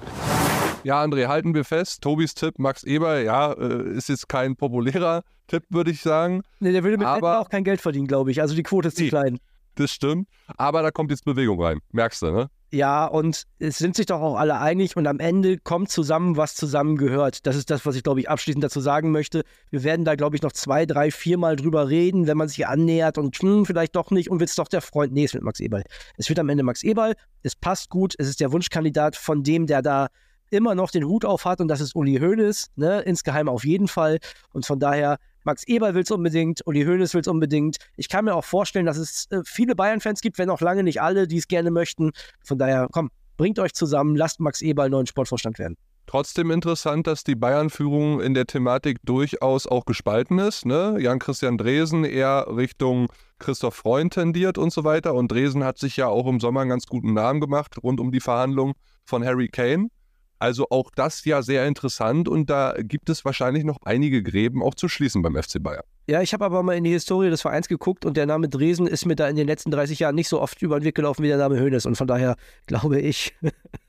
Ja, 0.84 1.04
André, 1.04 1.28
halten 1.28 1.54
wir 1.54 1.66
fest. 1.66 2.02
Tobis 2.02 2.34
Tipp, 2.34 2.58
Max 2.58 2.84
Eber, 2.84 3.22
ja, 3.22 3.52
äh, 3.52 3.90
ist 3.92 4.08
jetzt 4.10 4.30
kein 4.30 4.56
populärer 4.56 5.24
Tipp, 5.48 5.64
würde 5.70 5.92
ich 5.92 6.02
sagen. 6.02 6.42
Nee, 6.60 6.72
der 6.72 6.84
würde 6.84 6.98
mit 6.98 7.08
aber, 7.08 7.40
auch 7.40 7.50
kein 7.50 7.64
Geld 7.64 7.82
verdienen, 7.82 8.08
glaube 8.08 8.32
ich. 8.32 8.42
Also 8.42 8.56
die 8.56 8.64
Quote 8.64 8.88
ist 8.88 8.98
zu 8.98 9.04
nee, 9.04 9.10
klein. 9.10 9.40
Das 9.76 9.92
stimmt. 9.92 10.28
Aber 10.58 10.82
da 10.82 10.92
kommt 10.92 11.12
jetzt 11.12 11.26
Bewegung 11.26 11.62
rein. 11.62 11.80
Merkst 11.92 12.22
du, 12.22 12.32
ne? 12.32 12.50
Ja, 12.72 13.06
und 13.06 13.46
es 13.58 13.80
sind 13.80 13.96
sich 13.96 14.06
doch 14.06 14.22
auch 14.22 14.36
alle 14.36 14.60
einig 14.60 14.96
und 14.96 15.08
am 15.08 15.20
Ende 15.20 15.58
kommt 15.58 15.90
zusammen, 15.90 16.38
was 16.38 16.56
zusammengehört. 16.56 17.48
Das 17.48 17.56
ist 17.56 17.72
das, 17.72 17.86
was 17.86 17.96
ich, 17.96 18.04
glaube 18.04 18.20
ich, 18.20 18.30
abschließend 18.30 18.64
dazu 18.64 18.80
sagen 18.80 19.12
möchte. 19.12 19.44
Wir 19.72 19.84
werden 19.84 20.06
da, 20.06 20.16
glaube 20.16 20.36
ich, 20.36 20.44
noch 20.44 20.52
zwei, 20.52 20.86
drei, 20.86 21.10
viermal 21.10 21.56
drüber 21.56 21.90
reden, 21.90 22.28
wenn 22.28 22.38
man 22.38 22.48
sich 22.48 22.68
annähert 22.68 23.18
und 23.18 23.36
hm, 23.38 23.66
vielleicht 23.66 23.96
doch 23.96 24.12
nicht 24.12 24.30
und 24.30 24.40
wird 24.40 24.52
es 24.52 24.56
doch 24.56 24.68
der 24.68 24.82
Freund. 24.82 25.14
Nee, 25.14 25.24
es 25.24 25.34
wird 25.34 25.44
Max 25.44 25.60
Eberl. 25.60 25.84
Es 26.18 26.30
wird 26.30 26.38
am 26.38 26.48
Ende 26.48 26.64
Max 26.64 26.84
Eberl. 26.84 27.16
Es 27.42 27.56
passt 27.56 27.90
gut. 27.90 28.14
Es 28.20 28.28
ist 28.28 28.40
der 28.40 28.52
Wunschkandidat 28.52 29.16
von 29.16 29.44
dem, 29.44 29.66
der 29.66 29.82
da 29.82 30.10
immer 30.52 30.76
noch 30.76 30.92
den 30.92 31.06
Hut 31.06 31.26
auf 31.26 31.46
hat 31.46 31.62
und 31.62 31.68
das 31.68 31.82
ist 31.82 31.96
Uli 31.96 32.20
Hoeneß, 32.20 32.72
ne? 32.76 33.02
insgeheim 33.02 33.50
auf 33.50 33.64
jeden 33.64 33.88
Fall. 33.88 34.20
Und 34.54 34.66
von 34.66 34.80
daher, 34.80 35.18
Max 35.44 35.64
Eber 35.68 35.94
will 35.94 36.04
es 36.04 36.12
unbedingt, 36.12 36.66
Uli 36.66 36.84
Hoeneß 36.84 37.14
will 37.14 37.22
es 37.22 37.28
unbedingt. 37.28 37.78
Ich 37.96 38.10
kann 38.10 38.26
mir 38.26 38.36
auch 38.36 38.46
vorstellen, 38.46 38.86
dass 38.86 38.98
es 38.98 39.28
äh, 39.32 39.42
viele 39.46 39.76
Bayern-Fans 39.76 40.22
gibt, 40.22 40.38
wenn 40.38 40.50
auch 40.50 40.62
lange 40.62 40.84
nicht 40.84 41.02
alle, 41.02 41.28
die 41.28 41.38
es 41.38 41.48
gerne 41.48 41.72
möchten. 41.72 42.12
Von 42.44 42.58
daher, 42.58 42.88
komm, 42.92 43.10
bringt 43.38 43.60
euch 43.60 43.74
zusammen, 43.74 44.16
lasst 44.16 44.40
Max 44.40 44.62
Eber 44.62 44.90
neuen 44.90 45.08
Sportvorstand 45.08 45.60
werden. 45.60 45.78
Trotzdem 46.10 46.50
interessant, 46.50 47.06
dass 47.06 47.24
die 47.24 47.36
Bayern-Führung 47.36 48.20
in 48.20 48.34
der 48.34 48.48
Thematik 48.48 48.98
durchaus 49.04 49.68
auch 49.68 49.86
gespalten 49.86 50.40
ist. 50.40 50.66
Ne? 50.66 50.98
Jan-Christian 51.00 51.60
Dresen 51.60 52.04
eher 52.04 52.48
Richtung 52.50 53.12
Christoph 53.38 53.76
Freund 53.76 54.14
tendiert 54.14 54.58
und 54.58 54.74
so 54.74 54.84
weiter. 54.84 55.14
Und 55.14 55.32
Dresen 55.32 55.64
hat 55.64 55.78
sich 55.78 55.98
ja 55.98 56.08
auch 56.08 56.26
im 56.26 56.40
Sommer 56.40 56.62
einen 56.62 56.72
ganz 56.72 56.88
guten 56.88 57.14
Namen 57.14 57.40
gemacht 57.40 57.76
rund 57.84 58.00
um 58.00 58.12
die 58.12 58.22
Verhandlungen 58.22 58.74
von 59.06 59.24
Harry 59.24 59.50
Kane. 59.50 59.90
Also 60.40 60.68
auch 60.70 60.90
das 60.96 61.26
ja 61.26 61.42
sehr 61.42 61.68
interessant 61.68 62.30
und 62.30 62.50
da 62.50 62.74
gibt 62.80 63.10
es 63.10 63.26
wahrscheinlich 63.26 63.66
noch 63.66 63.78
einige 63.84 64.24
Gräben 64.24 64.64
auch 64.64 64.74
zu 64.74 64.88
schließen 64.88 65.22
beim 65.22 65.36
FC 65.36 65.62
Bayern. 65.62 65.84
Ja, 66.08 66.22
ich 66.22 66.34
habe 66.34 66.46
aber 66.46 66.64
mal 66.64 66.74
in 66.76 66.86
die 66.86 66.92
Historie 66.92 67.30
des 67.30 67.42
Vereins 67.42 67.68
geguckt 67.68 68.06
und 68.06 68.18
der 68.18 68.26
Name 68.26 68.48
Dresen 68.50 68.88
ist 68.88 69.06
mir 69.06 69.16
da 69.16 69.28
in 69.28 69.36
den 69.36 69.46
letzten 69.46 69.70
30 69.70 70.00
Jahren 70.00 70.16
nicht 70.16 70.30
so 70.30 70.42
oft 70.42 70.62
über 70.62 70.80
den 70.80 70.86
Weg 70.86 70.96
gelaufen 70.96 71.24
wie 71.24 71.28
der 71.28 71.38
Name 71.38 71.60
Hönes 71.60 71.86
und 71.86 71.98
von 71.98 72.08
daher 72.08 72.36
glaube 72.68 73.00
ich, 73.00 73.36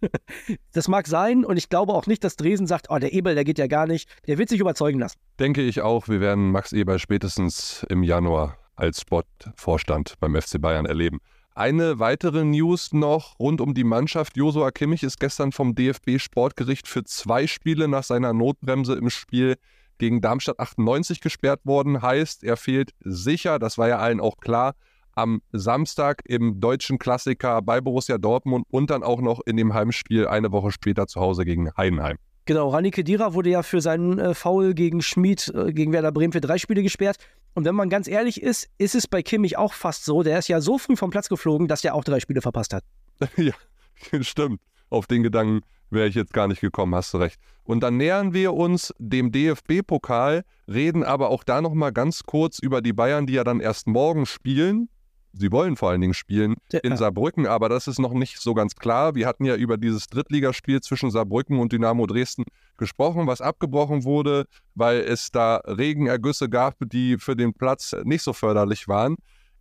das 0.73 0.89
mag 0.89 1.07
sein 1.07 1.45
und 1.45 1.57
ich 1.57 1.69
glaube 1.69 1.95
auch 1.95 2.07
nicht, 2.07 2.25
dass 2.25 2.37
Dresen 2.37 2.67
sagt, 2.67 2.91
oh, 2.91 2.99
der 2.99 3.13
Eberl, 3.13 3.37
der 3.37 3.45
geht 3.45 3.59
ja 3.59 3.69
gar 3.69 3.87
nicht. 3.87 4.09
Der 4.27 4.37
wird 4.37 4.49
sich 4.49 4.61
überzeugen 4.61 4.99
lassen. 4.99 5.19
Denke 5.39 5.63
ich 5.63 5.81
auch, 5.81 6.09
wir 6.09 6.21
werden 6.21 6.51
Max 6.51 6.73
Eberl 6.73 6.99
spätestens 6.99 7.87
im 7.89 8.03
Januar 8.03 8.59
als 8.75 9.01
Sportvorstand 9.03 10.15
beim 10.19 10.35
FC 10.35 10.61
Bayern 10.61 10.87
erleben. 10.87 11.21
Eine 11.55 11.99
weitere 11.99 12.45
News 12.45 12.93
noch 12.93 13.39
rund 13.41 13.61
um 13.61 13.75
die 13.75 13.85
Mannschaft. 13.85 14.37
Josua 14.37 14.71
Kimmich 14.71 15.03
ist 15.03 15.19
gestern 15.19 15.51
vom 15.51 15.75
DFB 15.75 16.19
Sportgericht 16.19 16.87
für 16.87 17.03
zwei 17.05 17.49
Spiele 17.49 17.89
nach 17.89 18.05
seiner 18.05 18.33
Notbremse 18.33 18.95
im 18.95 19.11
Spiel 19.11 19.57
gegen 19.99 20.21
Darmstadt 20.21 20.61
98 20.61 21.21
gesperrt 21.21 21.61
worden. 21.65 22.03
Heißt, 22.03 22.45
er 22.45 22.57
fehlt 22.57 22.93
sicher, 23.01 23.59
das 23.59 23.79
war 23.79 23.89
ja 23.89 23.99
allen 23.99 24.21
auch 24.21 24.37
klar, 24.37 24.75
am 25.15 25.43
Samstag 25.53 26.23
im 26.25 26.61
deutschen 26.61 26.99
Klassiker 26.99 27.61
bei 27.63 27.81
Borussia 27.81 28.17
Dortmund 28.17 28.65
und 28.71 28.91
dann 28.91 29.03
auch 29.03 29.21
noch 29.21 29.41
in 29.45 29.57
dem 29.57 29.75
Heimspiel 29.75 30.29
eine 30.29 30.53
Woche 30.53 30.71
später 30.71 31.09
zu 31.09 31.21
Hause 31.21 31.45
gegen 31.45 31.71
Heidenheim. 31.77 32.17
Genau, 32.47 32.69
Rani 32.69 32.91
Kedira 32.91 33.35
wurde 33.35 33.51
ja 33.51 33.63
für 33.63 33.81
seinen 33.81 34.19
äh, 34.19 34.35
Foul 34.35 34.75
gegen 34.75 35.03
Schmid, 35.03 35.53
äh, 35.55 35.73
gegen 35.73 35.93
Werder 35.93 36.11
Bremen 36.11 36.33
für 36.33 36.41
drei 36.41 36.59
Spiele 36.59 36.83
gesperrt. 36.83 37.19
Und 37.55 37.65
wenn 37.65 37.75
man 37.75 37.91
ganz 37.91 38.09
ehrlich 38.09 38.43
ist, 38.43 38.69
ist 38.79 38.95
es 38.95 39.09
bei 39.09 39.23
Kimmich 39.23 39.59
auch 39.59 39.73
fast 39.73 40.05
so. 40.05 40.23
Der 40.23 40.39
ist 40.39 40.49
ja 40.49 40.61
so 40.61 40.79
früh 40.79 40.97
vom 40.97 41.11
Platz 41.11 41.29
geflogen, 41.29 41.69
dass 41.69 41.83
der 41.83 41.95
auch 41.95 42.05
drei 42.05 42.21
Spiele 42.21 42.41
verpasst 42.41 42.73
hat. 42.75 42.85
ja, 43.37 43.55
stimmt. 44.21 44.61
Auf 44.89 45.07
den 45.07 45.23
Gedanken 45.23 45.61
wäre 45.91 46.09
ich 46.09 46.15
jetzt 46.15 46.33
gar 46.33 46.49
nicht 46.49 46.61
gekommen, 46.61 46.95
hast 46.95 47.13
du 47.15 47.19
recht. 47.19 47.39
Und 47.65 47.81
dann 47.81 47.97
nähern 47.97 48.33
wir 48.33 48.55
uns 48.55 48.95
dem 48.99 49.31
DFB-Pokal, 49.33 50.45
reden 50.69 51.05
aber 51.05 51.31
auch 51.31 51.45
da 51.45 51.61
nochmal 51.61 51.93
ganz 51.93 52.23
kurz 52.25 52.59
über 52.59 52.81
die 52.81 52.93
Bayern, 52.93 53.27
die 53.27 53.35
ja 53.35 53.45
dann 53.45 53.61
erst 53.61 53.87
morgen 53.87 54.27
spielen 54.27 54.89
sie 55.33 55.53
wollen 55.53 55.77
vor 55.77 55.91
allen 55.91 56.01
Dingen 56.01 56.15
spielen 56.15 56.57
in 56.83 56.97
Saarbrücken, 56.97 57.47
aber 57.47 57.69
das 57.69 57.87
ist 57.87 57.99
noch 57.99 58.13
nicht 58.13 58.39
so 58.39 58.55
ganz 58.55 58.75
klar. 58.75 59.15
Wir 59.15 59.27
hatten 59.27 59.45
ja 59.45 59.57
über 59.57 59.77
dieses 59.77 60.07
Drittligaspiel 60.07 60.81
zwischen 60.81 61.11
Saarbrücken 61.11 61.59
und 61.59 61.73
Dynamo 61.73 62.07
Dresden 62.07 62.45
gesprochen, 62.77 63.27
was 63.27 63.41
abgebrochen 63.41 64.05
wurde, 64.05 64.47
weil 64.75 65.01
es 65.01 65.31
da 65.31 65.57
Regenergüsse 65.67 66.49
gab, 66.49 66.77
die 66.81 67.19
für 67.19 67.37
den 67.37 67.55
Platz 67.55 67.95
nicht 68.05 68.23
so 68.23 68.33
förderlich 68.33 68.89
waren. 68.89 69.17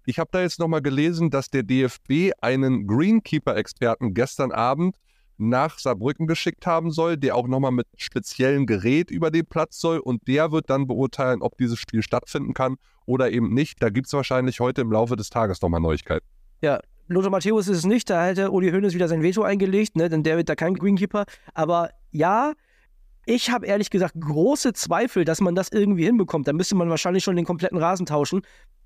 Ich 0.05 0.17
habe 0.17 0.29
da 0.31 0.41
jetzt 0.41 0.59
nochmal 0.59 0.81
gelesen, 0.81 1.29
dass 1.29 1.49
der 1.49 1.63
DFB 1.63 2.31
einen 2.41 2.87
Greenkeeper-Experten 2.87 4.13
gestern 4.13 4.51
Abend 4.51 4.95
nach 5.39 5.79
Saarbrücken 5.79 6.27
geschickt 6.27 6.65
haben 6.65 6.91
soll, 6.91 7.17
der 7.17 7.35
auch 7.35 7.47
nochmal 7.47 7.71
mit 7.71 7.87
speziellem 7.97 8.65
Gerät 8.65 9.11
über 9.11 9.31
den 9.31 9.45
Platz 9.45 9.79
soll 9.79 9.99
und 9.99 10.27
der 10.27 10.51
wird 10.51 10.69
dann 10.69 10.87
beurteilen, 10.87 11.41
ob 11.41 11.57
dieses 11.57 11.79
Spiel 11.79 12.03
stattfinden 12.03 12.53
kann 12.53 12.75
oder 13.05 13.31
eben 13.31 13.53
nicht. 13.53 13.81
Da 13.81 13.89
gibt 13.89 14.07
es 14.07 14.13
wahrscheinlich 14.13 14.59
heute 14.59 14.81
im 14.81 14.91
Laufe 14.91 15.15
des 15.15 15.29
Tages 15.29 15.61
nochmal 15.61 15.81
Neuigkeiten. 15.81 16.25
Ja, 16.61 16.79
Lothar 17.07 17.31
Matthäus 17.31 17.67
ist 17.67 17.77
es 17.77 17.85
nicht, 17.85 18.09
da 18.09 18.25
hätte 18.25 18.51
Uli 18.51 18.71
Hoeneß 18.71 18.93
wieder 18.93 19.07
sein 19.07 19.23
Veto 19.23 19.41
eingelegt, 19.41 19.95
ne, 19.95 20.09
denn 20.09 20.23
der 20.23 20.37
wird 20.37 20.49
da 20.49 20.55
kein 20.55 20.75
Greenkeeper. 20.75 21.25
Aber 21.53 21.89
ja, 22.11 22.53
ich 23.25 23.49
habe 23.49 23.65
ehrlich 23.65 23.89
gesagt 23.89 24.15
große 24.19 24.73
Zweifel, 24.73 25.25
dass 25.25 25.41
man 25.41 25.55
das 25.55 25.69
irgendwie 25.69 26.05
hinbekommt. 26.05 26.47
Da 26.47 26.53
müsste 26.53 26.75
man 26.75 26.89
wahrscheinlich 26.89 27.23
schon 27.23 27.35
den 27.35 27.45
kompletten 27.45 27.77
Rasen 27.77 28.05
tauschen 28.05 28.41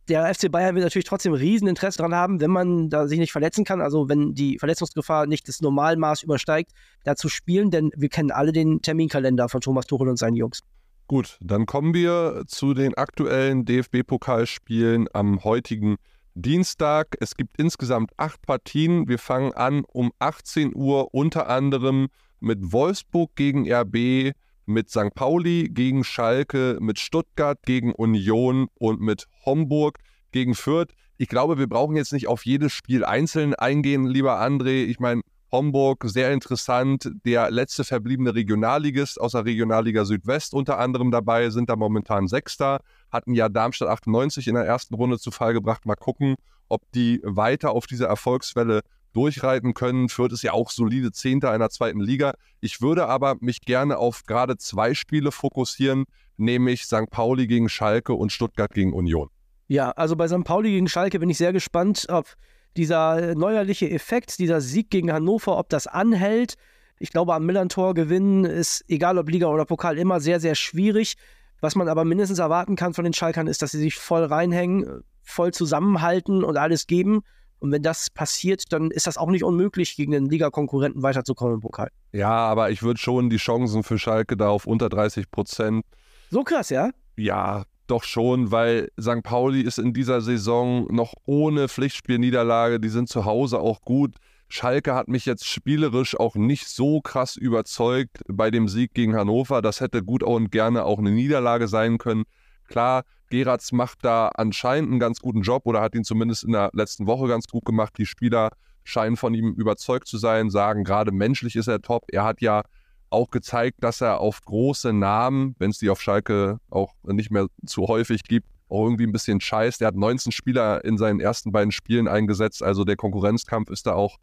der 0.10 0.34
FC 0.34 0.52
Bayern 0.52 0.76
wird 0.76 0.84
natürlich 0.84 1.06
trotzdem 1.06 1.34
Rieseninteresse 1.34 1.98
daran 1.98 2.16
haben, 2.16 2.42
wenn 2.42 2.52
man 2.52 2.90
da 2.90 3.08
sich 3.08 3.20
nicht 3.20 3.32
verletzen 3.32 3.64
kann, 3.64 3.82
also 3.82 4.10
wenn 4.10 4.34
die 4.34 4.60
Verletzungsgefahr 4.60 5.28
nicht 5.28 5.48
das 5.48 5.62
Normalmaß 5.62 6.24
übersteigt, 6.24 6.72
da 7.04 7.16
zu 7.16 7.30
spielen, 7.30 7.72
denn 7.72 7.92
wir 7.96 8.10
kennen 8.10 8.32
alle 8.32 8.52
den 8.52 8.82
Terminkalender 8.82 9.50
von 9.50 9.62
Thomas 9.62 9.86
Tuchel 9.86 10.10
und 10.10 10.18
seinen 10.18 10.36
Jungs. 10.36 10.60
Gut, 11.08 11.38
dann 11.42 11.66
kommen 11.66 11.94
wir 11.94 12.44
zu 12.48 12.74
den 12.74 12.94
aktuellen 12.96 13.66
DFB-Pokalspielen 13.66 15.08
am 15.14 15.44
heutigen 15.44 15.98
Dienstag. 16.34 17.16
Es 17.20 17.36
gibt 17.36 17.60
insgesamt 17.60 18.12
acht 18.18 18.42
Partien. 18.42 19.08
Wir 19.08 19.20
fangen 19.20 19.54
an 19.54 19.84
um 19.92 20.12
18 20.20 20.74
Uhr 20.76 21.14
unter 21.14 21.50
anderem 21.50 22.08
mit 22.40 22.74
Wolfsburg 22.74 23.36
gegen 23.36 23.72
RB, 23.72 24.34
mit 24.66 24.90
St. 24.90 25.14
Pauli 25.14 25.70
gegen 25.70 26.04
Schalke, 26.04 26.78
mit 26.80 27.00
Stuttgart 27.00 27.60
gegen 27.66 27.94
Union 27.94 28.68
und 28.76 29.02
mit 29.02 29.28
Homburg 29.46 30.00
gegen 30.32 30.56
Fürth. 30.56 30.94
Ich 31.18 31.30
glaube, 31.30 31.58
wir 31.58 31.68
brauchen 31.68 31.96
jetzt 31.96 32.14
nicht 32.14 32.28
auf 32.28 32.46
jedes 32.46 32.74
Spiel 32.74 33.06
einzeln 33.06 33.54
eingehen, 33.54 34.06
lieber 34.06 34.42
André. 34.42 34.86
Ich 34.86 35.00
meine, 35.00 35.22
Homburg, 35.54 36.06
sehr 36.08 36.34
interessant. 36.34 37.12
Der 37.26 37.52
letzte 37.52 37.84
verbliebene 37.84 38.34
Regionalligist 38.34 39.22
aus 39.22 39.34
der 39.34 39.46
Regionalliga 39.46 40.04
Südwest 40.04 40.56
unter 40.56 40.80
anderem 40.80 41.12
dabei, 41.12 41.52
sind 41.52 41.70
da 41.70 41.76
momentan 41.76 42.28
Sechster. 42.28 42.80
Hatten 43.12 43.36
ja 43.36 43.50
Darmstadt 43.50 43.90
98 43.90 44.48
in 44.48 44.56
der 44.56 44.66
ersten 44.66 44.96
Runde 44.96 45.20
zu 45.20 45.30
Fall 45.30 45.54
gebracht. 45.54 45.86
Mal 45.86 45.96
gucken, 45.96 46.36
ob 46.70 46.82
die 46.94 47.22
weiter 47.24 47.70
auf 47.72 47.86
dieser 47.86 48.08
Erfolgswelle 48.08 48.82
durchreiten 49.14 49.74
können. 49.74 50.10
Fürth 50.10 50.34
ist 50.34 50.44
ja 50.44 50.54
auch 50.54 50.72
solide 50.72 51.12
Zehnter 51.12 51.52
einer 51.52 51.70
zweiten 51.70 52.00
Liga. 52.00 52.34
Ich 52.60 52.82
würde 52.82 53.08
aber 53.08 53.36
mich 53.40 53.62
gerne 53.62 53.98
auf 53.98 54.24
gerade 54.26 54.58
zwei 54.58 54.94
Spiele 54.94 55.32
fokussieren, 55.32 56.06
nämlich 56.38 56.86
St. 56.86 57.10
Pauli 57.10 57.48
gegen 57.48 57.70
Schalke 57.70 58.14
und 58.14 58.32
Stuttgart 58.32 58.74
gegen 58.74 58.94
Union. 58.94 59.30
Ja, 59.68 59.92
also 59.92 60.16
bei 60.16 60.28
St. 60.28 60.44
Pauli 60.44 60.72
gegen 60.72 60.88
Schalke 60.88 61.20
bin 61.20 61.30
ich 61.30 61.38
sehr 61.38 61.54
gespannt, 61.54 62.06
ob 62.10 62.36
dieser 62.76 63.36
neuerliche 63.36 63.90
Effekt, 63.90 64.40
dieser 64.40 64.62
Sieg 64.62 64.90
gegen 64.90 65.12
Hannover, 65.12 65.58
ob 65.58 65.70
das 65.70 65.88
anhält. 65.88 66.56
Ich 67.00 67.12
glaube, 67.12 67.34
am 67.34 67.46
Millantor 67.46 67.94
gewinnen 67.94 68.46
ist, 68.46 68.84
egal 68.88 69.18
ob 69.18 69.30
Liga 69.30 69.48
oder 69.48 69.66
Pokal, 69.66 69.98
immer 69.98 70.20
sehr, 70.20 70.40
sehr 70.40 70.56
schwierig. 70.56 71.16
Was 71.62 71.76
man 71.76 71.88
aber 71.88 72.04
mindestens 72.04 72.40
erwarten 72.40 72.76
kann 72.76 72.94
von 72.94 73.04
den 73.04 73.14
Schalkern, 73.14 73.48
ist, 73.48 73.62
dass 73.62 73.72
sie 73.72 73.80
sich 73.80 73.96
voll 73.96 74.26
reinhängen, 74.26 75.04
voll 75.22 75.54
zusammenhalten 75.54 76.44
und 76.44 76.58
alles 76.58 76.88
geben. 76.88 77.22
Und 77.64 77.72
wenn 77.72 77.82
das 77.82 78.10
passiert, 78.10 78.74
dann 78.74 78.92
ist 78.92 79.08
das 79.08 79.18
auch 79.18 79.30
nicht 79.30 79.46
unmöglich, 79.46 79.96
gegen 79.96 80.12
den 80.12 80.26
Ligakonkurrenten 80.30 81.02
weiterzukommen 81.02 81.56
im 81.56 81.62
Pokal. 81.62 81.88
Ja, 82.12 82.30
aber 82.30 82.72
ich 82.72 82.84
würde 82.84 83.00
schon 83.00 83.30
die 83.30 83.38
Chancen 83.38 83.84
für 83.84 83.98
Schalke 83.98 84.36
da 84.36 84.50
auf 84.50 84.68
unter 84.68 84.90
30 84.90 85.32
Prozent. 85.32 85.86
So 86.30 86.44
krass, 86.44 86.72
ja? 86.72 86.90
Ja, 87.16 87.64
doch 87.88 88.04
schon, 88.04 88.52
weil 88.52 88.90
St. 89.00 89.24
Pauli 89.24 89.62
ist 89.62 89.80
in 89.80 89.94
dieser 89.94 90.20
Saison 90.20 90.94
noch 90.94 91.14
ohne 91.24 91.70
Pflichtspielniederlage. 91.70 92.82
Die 92.82 92.90
sind 92.90 93.08
zu 93.08 93.24
Hause 93.24 93.62
auch 93.62 93.80
gut. 93.80 94.16
Schalke 94.50 94.94
hat 94.94 95.08
mich 95.08 95.26
jetzt 95.26 95.46
spielerisch 95.46 96.20
auch 96.20 96.36
nicht 96.36 96.68
so 96.68 97.00
krass 97.00 97.38
überzeugt 97.38 98.24
bei 98.28 98.52
dem 98.52 98.68
Sieg 98.68 98.94
gegen 98.94 99.16
Hannover. 99.16 99.62
Das 99.62 99.80
hätte 99.80 100.04
gut 100.04 100.22
und 100.22 100.52
gerne 100.52 100.84
auch 100.84 101.00
eine 101.00 101.12
Niederlage 101.12 101.70
sein 101.70 101.98
können. 101.98 102.26
Klar, 102.68 103.04
Geratz 103.30 103.72
macht 103.72 104.00
da 104.04 104.28
anscheinend 104.28 104.92
einen 104.92 105.00
ganz 105.00 105.20
guten 105.20 105.42
Job 105.42 105.64
oder 105.66 105.82
hat 105.82 105.96
ihn 105.96 106.04
zumindest 106.04 106.44
in 106.44 106.52
der 106.52 106.70
letzten 106.74 107.08
Woche 107.08 107.28
ganz 107.28 107.48
gut 107.48 107.66
gemacht. 107.66 107.94
Die 107.98 108.06
Spieler 108.06 108.52
scheinen 108.84 109.18
von 109.18 109.34
ihm 109.34 109.54
überzeugt 109.54 110.08
zu 110.08 110.18
sein, 110.18 110.50
sagen 110.50 110.84
gerade 110.84 111.12
menschlich 111.12 111.56
ist 111.56 111.68
er 111.68 111.82
top. 111.82 112.06
Er 112.10 112.24
hat 112.24 112.42
ja 112.42 112.64
auch 113.10 113.30
gezeigt, 113.30 113.84
dass 113.84 114.02
er 114.02 114.20
auf 114.20 114.42
große 114.42 114.92
Namen, 114.92 115.56
wenn 115.60 115.70
es 115.70 115.78
die 115.78 115.90
auf 115.90 116.02
Schalke 116.02 116.60
auch 116.70 116.94
nicht 117.04 117.32
mehr 117.32 117.48
zu 117.66 117.88
häufig 117.88 118.24
gibt, 118.24 118.48
auch 118.70 118.86
irgendwie 118.86 119.06
ein 119.06 119.12
bisschen 119.12 119.40
scheißt. 119.40 119.82
Er 119.82 119.88
hat 119.88 119.96
19 119.96 120.32
Spieler 120.32 120.84
in 120.84 120.98
seinen 120.98 121.20
ersten 121.20 121.52
beiden 121.52 121.72
Spielen 121.72 122.08
eingesetzt, 122.08 122.64
also 122.64 122.84
der 122.84 122.96
Konkurrenzkampf 122.96 123.70
ist 123.70 123.86
da 123.86 123.94
auch 123.94 124.18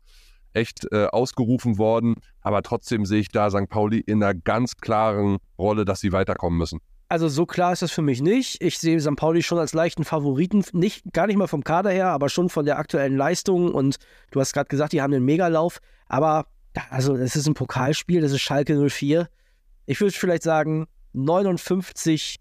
echt 0.52 0.86
äh, 0.92 1.06
ausgerufen 1.06 1.78
worden. 1.78 2.16
Aber 2.40 2.62
trotzdem 2.62 3.06
sehe 3.06 3.20
ich 3.20 3.28
da 3.28 3.50
St. 3.50 3.68
Pauli 3.68 4.00
in 4.00 4.22
einer 4.22 4.34
ganz 4.34 4.76
klaren 4.76 5.38
Rolle, 5.58 5.84
dass 5.84 6.00
sie 6.00 6.12
weiterkommen 6.12 6.58
müssen. 6.58 6.80
Also 7.10 7.28
so 7.28 7.44
klar 7.44 7.72
ist 7.72 7.82
das 7.82 7.90
für 7.90 8.02
mich 8.02 8.22
nicht. 8.22 8.62
Ich 8.62 8.78
sehe 8.78 9.00
St. 9.00 9.16
Pauli 9.16 9.42
schon 9.42 9.58
als 9.58 9.72
leichten 9.74 10.04
Favoriten, 10.04 10.64
nicht 10.72 11.12
gar 11.12 11.26
nicht 11.26 11.36
mal 11.36 11.48
vom 11.48 11.64
Kader 11.64 11.90
her, 11.90 12.06
aber 12.06 12.28
schon 12.28 12.48
von 12.48 12.64
der 12.64 12.78
aktuellen 12.78 13.16
Leistung. 13.16 13.74
Und 13.74 13.96
du 14.30 14.38
hast 14.38 14.52
gerade 14.52 14.68
gesagt, 14.68 14.92
die 14.92 15.02
haben 15.02 15.12
einen 15.12 15.24
Megalauf. 15.24 15.80
Aber 16.06 16.46
also 16.88 17.16
es 17.16 17.34
ist 17.34 17.48
ein 17.48 17.54
Pokalspiel, 17.54 18.20
das 18.20 18.30
ist 18.30 18.42
Schalke 18.42 18.88
04. 18.88 19.28
Ich 19.86 20.00
würde 20.00 20.12
vielleicht 20.12 20.44
sagen 20.44 20.86
59 21.12 22.36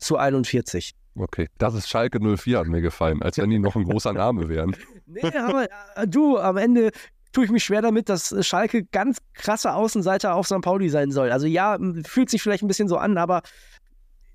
zu 0.00 0.16
41. 0.16 0.94
Okay, 1.16 1.50
das 1.58 1.74
ist 1.74 1.90
Schalke 1.90 2.18
04 2.18 2.60
hat 2.60 2.66
mir 2.66 2.80
gefallen, 2.80 3.22
als 3.22 3.36
wenn 3.36 3.50
die 3.50 3.58
noch 3.58 3.76
ein 3.76 3.84
großer 3.84 4.14
Name 4.14 4.48
wären. 4.48 4.74
nee, 5.06 5.20
aber 5.20 5.68
äh, 5.96 6.08
du, 6.08 6.38
am 6.38 6.56
Ende 6.56 6.92
tue 7.34 7.44
ich 7.44 7.50
mich 7.50 7.64
schwer 7.64 7.82
damit, 7.82 8.08
dass 8.08 8.34
Schalke 8.46 8.84
ganz 8.84 9.18
krasse 9.34 9.74
Außenseiter 9.74 10.34
auf 10.34 10.46
St. 10.46 10.62
Pauli 10.62 10.88
sein 10.88 11.10
soll. 11.10 11.30
Also 11.30 11.46
ja, 11.46 11.78
fühlt 12.06 12.30
sich 12.30 12.42
vielleicht 12.42 12.62
ein 12.62 12.68
bisschen 12.68 12.88
so 12.88 12.96
an, 12.96 13.18
aber 13.18 13.42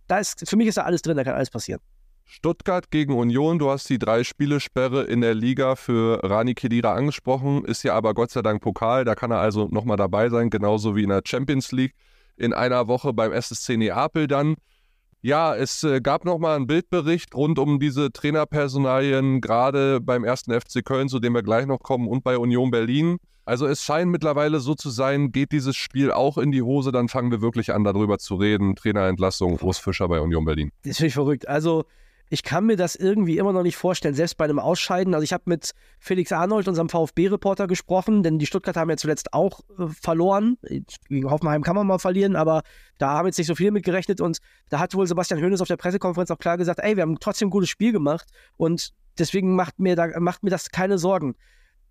da 0.09 0.17
ist, 0.17 0.47
für 0.47 0.57
mich 0.57 0.67
ist 0.67 0.77
da 0.77 0.81
alles 0.81 1.01
drin, 1.01 1.15
da 1.15 1.23
kann 1.23 1.35
alles 1.35 1.49
passieren. 1.49 1.81
Stuttgart 2.25 2.91
gegen 2.91 3.13
Union, 3.13 3.57
du 3.57 3.71
hast 3.71 3.89
die 3.89 3.97
drei 3.97 4.23
Spielesperre 4.23 5.03
in 5.03 5.21
der 5.21 5.33
Liga 5.33 5.75
für 5.75 6.19
Rani 6.23 6.53
Kedira 6.53 6.93
angesprochen, 6.93 7.65
ist 7.65 7.83
ja 7.83 7.95
aber 7.95 8.13
Gott 8.13 8.29
sei 8.29 8.43
Dank 8.43 8.61
Pokal, 8.61 9.03
da 9.03 9.15
kann 9.15 9.31
er 9.31 9.39
also 9.39 9.67
nochmal 9.71 9.97
dabei 9.97 10.29
sein, 10.29 10.51
genauso 10.51 10.95
wie 10.95 11.03
in 11.03 11.09
der 11.09 11.23
Champions 11.25 11.71
League 11.71 11.95
in 12.37 12.53
einer 12.53 12.87
Woche 12.87 13.13
beim 13.13 13.31
SSC 13.31 13.77
Neapel 13.77 14.27
dann. 14.27 14.55
Ja, 15.21 15.55
es 15.55 15.83
äh, 15.83 16.01
gab 16.01 16.23
nochmal 16.23 16.55
einen 16.55 16.67
Bildbericht 16.67 17.35
rund 17.35 17.59
um 17.59 17.79
diese 17.79 18.11
Trainerpersonalien, 18.11 19.41
gerade 19.41 19.99
beim 19.99 20.23
ersten 20.23 20.53
FC 20.53 20.85
Köln, 20.85 21.09
zu 21.09 21.19
dem 21.19 21.33
wir 21.33 21.43
gleich 21.43 21.65
noch 21.65 21.79
kommen, 21.79 22.07
und 22.07 22.23
bei 22.23 22.37
Union 22.37 22.71
Berlin. 22.71 23.17
Also 23.49 23.65
es 23.65 23.83
scheint 23.83 24.11
mittlerweile 24.11 24.59
so 24.59 24.75
zu 24.75 24.91
sein, 24.91 25.31
geht 25.31 25.51
dieses 25.53 25.75
Spiel 25.75 26.11
auch 26.11 26.37
in 26.37 26.51
die 26.51 26.61
Hose, 26.61 26.91
dann 26.91 27.09
fangen 27.09 27.31
wir 27.31 27.41
wirklich 27.41 27.73
an, 27.73 27.83
darüber 27.83 28.19
zu 28.19 28.35
reden. 28.35 28.75
Trainerentlassung, 28.75 29.59
Urs 29.59 29.79
Fischer 29.79 30.07
bei 30.07 30.21
Union 30.21 30.45
Berlin. 30.45 30.71
Das 30.83 30.97
finde 30.97 31.07
ich 31.07 31.15
verrückt. 31.15 31.47
Also 31.47 31.85
ich 32.29 32.43
kann 32.43 32.67
mir 32.67 32.77
das 32.77 32.93
irgendwie 32.93 33.39
immer 33.39 33.51
noch 33.51 33.63
nicht 33.63 33.75
vorstellen, 33.75 34.13
selbst 34.13 34.37
bei 34.37 34.45
einem 34.45 34.59
Ausscheiden. 34.59 35.15
Also 35.15 35.23
ich 35.23 35.33
habe 35.33 35.45
mit 35.47 35.71
Felix 35.97 36.31
Arnold, 36.31 36.67
unserem 36.67 36.89
VfB-Reporter, 36.89 37.65
gesprochen, 37.65 38.21
denn 38.21 38.37
die 38.37 38.45
Stuttgarter 38.45 38.81
haben 38.81 38.91
ja 38.91 38.97
zuletzt 38.97 39.33
auch 39.33 39.61
äh, 39.79 39.87
verloren. 39.87 40.59
Gegen 41.07 41.31
Hoffenheim 41.31 41.63
kann 41.63 41.75
man 41.75 41.87
mal 41.87 41.97
verlieren, 41.97 42.35
aber 42.35 42.61
da 42.99 43.13
haben 43.13 43.25
jetzt 43.25 43.39
nicht 43.39 43.47
so 43.47 43.55
viele 43.55 43.71
mit 43.71 43.83
gerechnet 43.83 44.21
und 44.21 44.37
da 44.69 44.77
hat 44.77 44.93
wohl 44.93 45.07
Sebastian 45.07 45.41
Hoeneß 45.41 45.61
auf 45.61 45.67
der 45.67 45.77
Pressekonferenz 45.77 46.29
auch 46.29 46.37
klar 46.37 46.59
gesagt, 46.59 46.81
ey, 46.83 46.95
wir 46.95 47.01
haben 47.01 47.19
trotzdem 47.19 47.47
ein 47.47 47.51
gutes 47.51 47.69
Spiel 47.69 47.93
gemacht 47.93 48.27
und 48.57 48.93
deswegen 49.17 49.55
macht 49.55 49.79
mir, 49.79 49.95
da, 49.95 50.19
macht 50.19 50.43
mir 50.43 50.51
das 50.51 50.69
keine 50.69 50.99
Sorgen. 50.99 51.33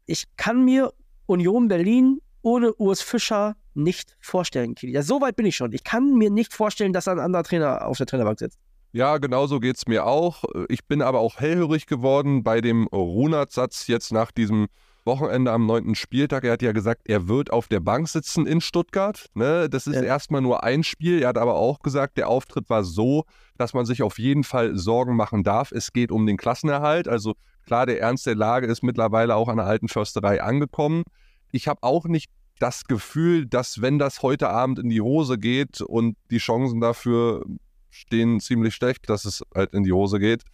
Ich 0.06 0.26
kann 0.36 0.64
mir 0.64 0.92
Union 1.28 1.68
Berlin 1.68 2.20
ohne 2.42 2.74
Urs 2.74 3.02
Fischer 3.02 3.56
nicht 3.74 4.16
vorstellen, 4.20 4.74
Kili. 4.74 4.92
Ja, 4.92 5.02
so 5.02 5.20
weit 5.20 5.36
bin 5.36 5.46
ich 5.46 5.56
schon. 5.56 5.72
Ich 5.72 5.84
kann 5.84 6.14
mir 6.14 6.30
nicht 6.30 6.52
vorstellen, 6.52 6.92
dass 6.92 7.04
da 7.04 7.12
ein 7.12 7.20
anderer 7.20 7.44
Trainer 7.44 7.86
auf 7.86 7.98
der 7.98 8.06
Trainerbank 8.06 8.38
sitzt. 8.38 8.58
Ja, 8.92 9.18
genau 9.18 9.46
so 9.46 9.60
geht 9.60 9.76
es 9.76 9.86
mir 9.86 10.06
auch. 10.06 10.44
Ich 10.68 10.86
bin 10.86 11.02
aber 11.02 11.20
auch 11.20 11.38
hellhörig 11.38 11.86
geworden 11.86 12.42
bei 12.42 12.60
dem 12.60 12.86
Runert-Satz 12.86 13.86
jetzt 13.86 14.12
nach 14.12 14.30
diesem 14.32 14.68
Wochenende 15.04 15.52
am 15.52 15.66
neunten 15.66 15.94
Spieltag. 15.94 16.44
Er 16.44 16.52
hat 16.52 16.62
ja 16.62 16.72
gesagt, 16.72 17.02
er 17.04 17.28
wird 17.28 17.50
auf 17.50 17.68
der 17.68 17.80
Bank 17.80 18.08
sitzen 18.08 18.46
in 18.46 18.60
Stuttgart. 18.60 19.26
Ne? 19.34 19.68
Das 19.68 19.86
ist 19.86 19.96
ja. 19.96 20.02
erstmal 20.02 20.40
nur 20.40 20.64
ein 20.64 20.84
Spiel. 20.84 21.22
Er 21.22 21.28
hat 21.28 21.38
aber 21.38 21.54
auch 21.54 21.80
gesagt, 21.80 22.16
der 22.16 22.28
Auftritt 22.28 22.70
war 22.70 22.82
so, 22.82 23.24
dass 23.58 23.74
man 23.74 23.84
sich 23.84 24.02
auf 24.02 24.18
jeden 24.18 24.44
Fall 24.44 24.76
Sorgen 24.76 25.16
machen 25.16 25.44
darf. 25.44 25.72
Es 25.72 25.92
geht 25.92 26.10
um 26.10 26.26
den 26.26 26.36
Klassenerhalt. 26.36 27.08
Also 27.08 27.34
klar, 27.68 27.84
der 27.84 28.00
Ernst 28.00 28.26
der 28.26 28.34
Lage 28.34 28.66
ist 28.66 28.82
mittlerweile 28.82 29.36
auch 29.36 29.48
an 29.48 29.58
der 29.58 29.66
alten 29.66 29.88
Försterei 29.88 30.42
angekommen. 30.42 31.04
Ich 31.52 31.68
habe 31.68 31.82
auch 31.82 32.06
nicht 32.06 32.30
das 32.58 32.84
Gefühl, 32.84 33.46
dass 33.46 33.82
wenn 33.82 33.98
das 33.98 34.22
heute 34.22 34.48
Abend 34.48 34.78
in 34.78 34.88
die 34.88 35.02
Hose 35.02 35.38
geht 35.38 35.82
und 35.82 36.16
die 36.30 36.38
Chancen 36.38 36.80
dafür 36.80 37.44
stehen 37.90 38.40
ziemlich 38.40 38.74
schlecht, 38.74 39.10
dass 39.10 39.26
es 39.26 39.42
halt 39.54 39.74
in 39.74 39.84
die 39.84 39.92
Hose 39.92 40.18
geht. 40.18 40.44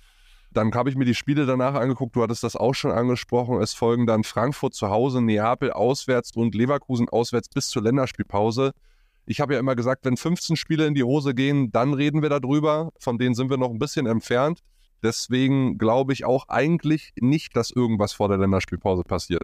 Dann 0.50 0.74
habe 0.74 0.90
ich 0.90 0.96
mir 0.96 1.04
die 1.04 1.14
Spiele 1.14 1.46
danach 1.46 1.74
angeguckt, 1.74 2.16
du 2.16 2.22
hattest 2.22 2.42
das 2.42 2.56
auch 2.56 2.74
schon 2.74 2.90
angesprochen. 2.90 3.62
Es 3.62 3.74
folgen 3.74 4.06
dann 4.06 4.24
Frankfurt 4.24 4.74
zu 4.74 4.90
Hause, 4.90 5.22
Neapel 5.22 5.72
auswärts 5.72 6.32
und 6.34 6.54
Leverkusen 6.54 7.08
auswärts 7.08 7.48
bis 7.48 7.68
zur 7.68 7.82
Länderspielpause. 7.82 8.72
Ich 9.26 9.40
habe 9.40 9.54
ja 9.54 9.60
immer 9.60 9.76
gesagt, 9.76 10.04
wenn 10.04 10.16
15 10.16 10.56
Spiele 10.56 10.86
in 10.86 10.94
die 10.94 11.04
Hose 11.04 11.32
gehen, 11.32 11.70
dann 11.70 11.94
reden 11.94 12.22
wir 12.22 12.28
darüber. 12.28 12.90
Von 12.98 13.18
denen 13.18 13.36
sind 13.36 13.50
wir 13.50 13.56
noch 13.56 13.70
ein 13.70 13.78
bisschen 13.78 14.06
entfernt. 14.06 14.60
Deswegen 15.04 15.76
glaube 15.76 16.14
ich 16.14 16.24
auch 16.24 16.48
eigentlich 16.48 17.12
nicht, 17.20 17.54
dass 17.54 17.70
irgendwas 17.70 18.14
vor 18.14 18.28
der 18.28 18.38
Länderspielpause 18.38 19.02
passiert. 19.02 19.42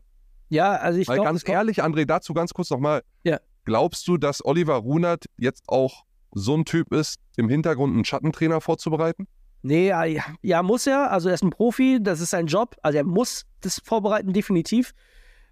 Ja, 0.49 0.73
also 0.73 0.99
ich 0.99 1.07
glaube. 1.07 1.23
Ganz 1.23 1.47
ehrlich, 1.47 1.85
André, 1.85 2.07
dazu 2.07 2.33
ganz 2.33 2.55
kurz 2.55 2.71
nochmal. 2.71 3.03
Ja. 3.25 3.39
Glaubst 3.67 4.09
du, 4.09 4.17
dass 4.17 4.45
Oliver 4.45 4.77
Runert 4.77 5.27
jetzt 5.37 5.65
auch 5.69 6.05
so 6.33 6.57
ein 6.57 6.65
Typ 6.65 6.95
ist, 6.95 7.21
im 7.37 7.51
Hintergrund 7.51 7.95
einen 7.95 8.07
Schattentrainer 8.07 8.63
vorzubereiten? 8.63 9.29
Nee, 9.63 9.89
ja, 9.89 10.05
ja, 10.41 10.63
muss 10.63 10.87
er. 10.87 11.13
Also 11.13 11.29
er 11.29 11.35
ist 11.35 11.45
ein 11.45 11.51
Profi, 11.51 11.99
das 12.01 12.21
ist 12.21 12.31
sein 12.31 12.47
Job. 12.47 12.77
Also 12.83 12.97
er 12.97 13.05
muss 13.05 13.45
das 13.61 13.81
vorbereiten, 13.85 14.33
definitiv. 14.33 14.93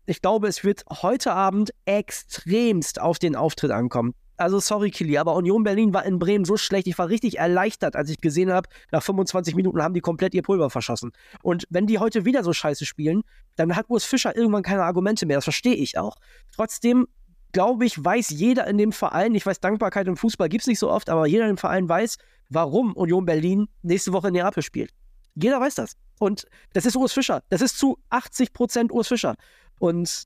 Ich 0.07 0.23
glaube, 0.23 0.49
es 0.49 0.65
wird 0.65 0.85
heute 1.03 1.35
Abend 1.35 1.71
extremst 1.85 2.99
auf 2.99 3.19
den 3.19 3.37
Auftritt 3.37 3.71
ankommen. 3.71 4.15
Also 4.39 4.61
sorry, 4.61 4.91
Kili, 4.93 5.19
aber 5.19 5.35
Union 5.35 5.65
Berlin 5.65 5.93
war 5.93 6.07
in 6.07 6.21
Bremen 6.21 6.45
so 6.45 6.57
schlecht. 6.57 6.87
Ich 6.87 6.97
war 6.97 7.09
richtig 7.09 7.39
erleichtert, 7.39 7.97
als 7.97 8.09
ich 8.09 8.21
gesehen 8.21 8.53
habe, 8.53 8.69
nach 8.93 9.03
25 9.03 9.57
Minuten 9.57 9.83
haben 9.83 9.95
die 9.95 10.01
komplett 10.01 10.33
ihr 10.33 10.43
Pulver 10.43 10.71
verschossen. 10.71 11.13
Und 11.43 11.65
wenn 11.71 11.89
die 11.89 11.99
heute 11.99 12.25
wieder 12.25 12.45
so 12.45 12.53
scheiße 12.53 12.87
spielen, 12.87 13.23
dann 13.57 13.75
hat 13.75 13.91
Urs 13.91 14.05
Fischer 14.05 14.37
irgendwann 14.37 14.63
keine 14.63 14.85
Argumente 14.85 15.27
mehr. 15.27 15.39
Das 15.39 15.45
verstehe 15.45 15.75
ich 15.75 15.99
auch. 15.99 16.17
Trotzdem 16.55 17.09
glaube 17.53 17.85
ich, 17.85 18.03
weiß 18.03 18.31
jeder 18.31 18.67
in 18.69 18.79
dem 18.79 18.93
Verein, 18.93 19.35
ich 19.35 19.45
weiß, 19.45 19.59
Dankbarkeit 19.61 20.07
im 20.07 20.17
Fußball 20.17 20.49
gibt 20.49 20.63
es 20.63 20.69
nicht 20.69 20.79
so 20.79 20.91
oft, 20.91 21.11
aber 21.11 21.27
jeder 21.27 21.49
im 21.49 21.57
Verein 21.57 21.89
weiß, 21.89 22.19
warum 22.49 22.93
Union 22.93 23.25
Berlin 23.25 23.69
nächste 23.83 24.13
Woche 24.13 24.29
in 24.29 24.35
Neapel 24.35 24.63
spielt. 24.63 24.93
Jeder 25.35 25.61
weiß 25.61 25.75
das. 25.77 25.97
Und 26.19 26.47
das 26.75 26.85
ist 26.87 26.97
Urs 26.97 27.13
Fischer. 27.13 27.43
Das 27.49 27.61
ist 27.61 27.79
zu 27.79 27.99
80 28.11 28.53
Prozent 28.53 28.93
Urs 28.93 29.09
Fischer. 29.09 29.35
Und 29.79 30.25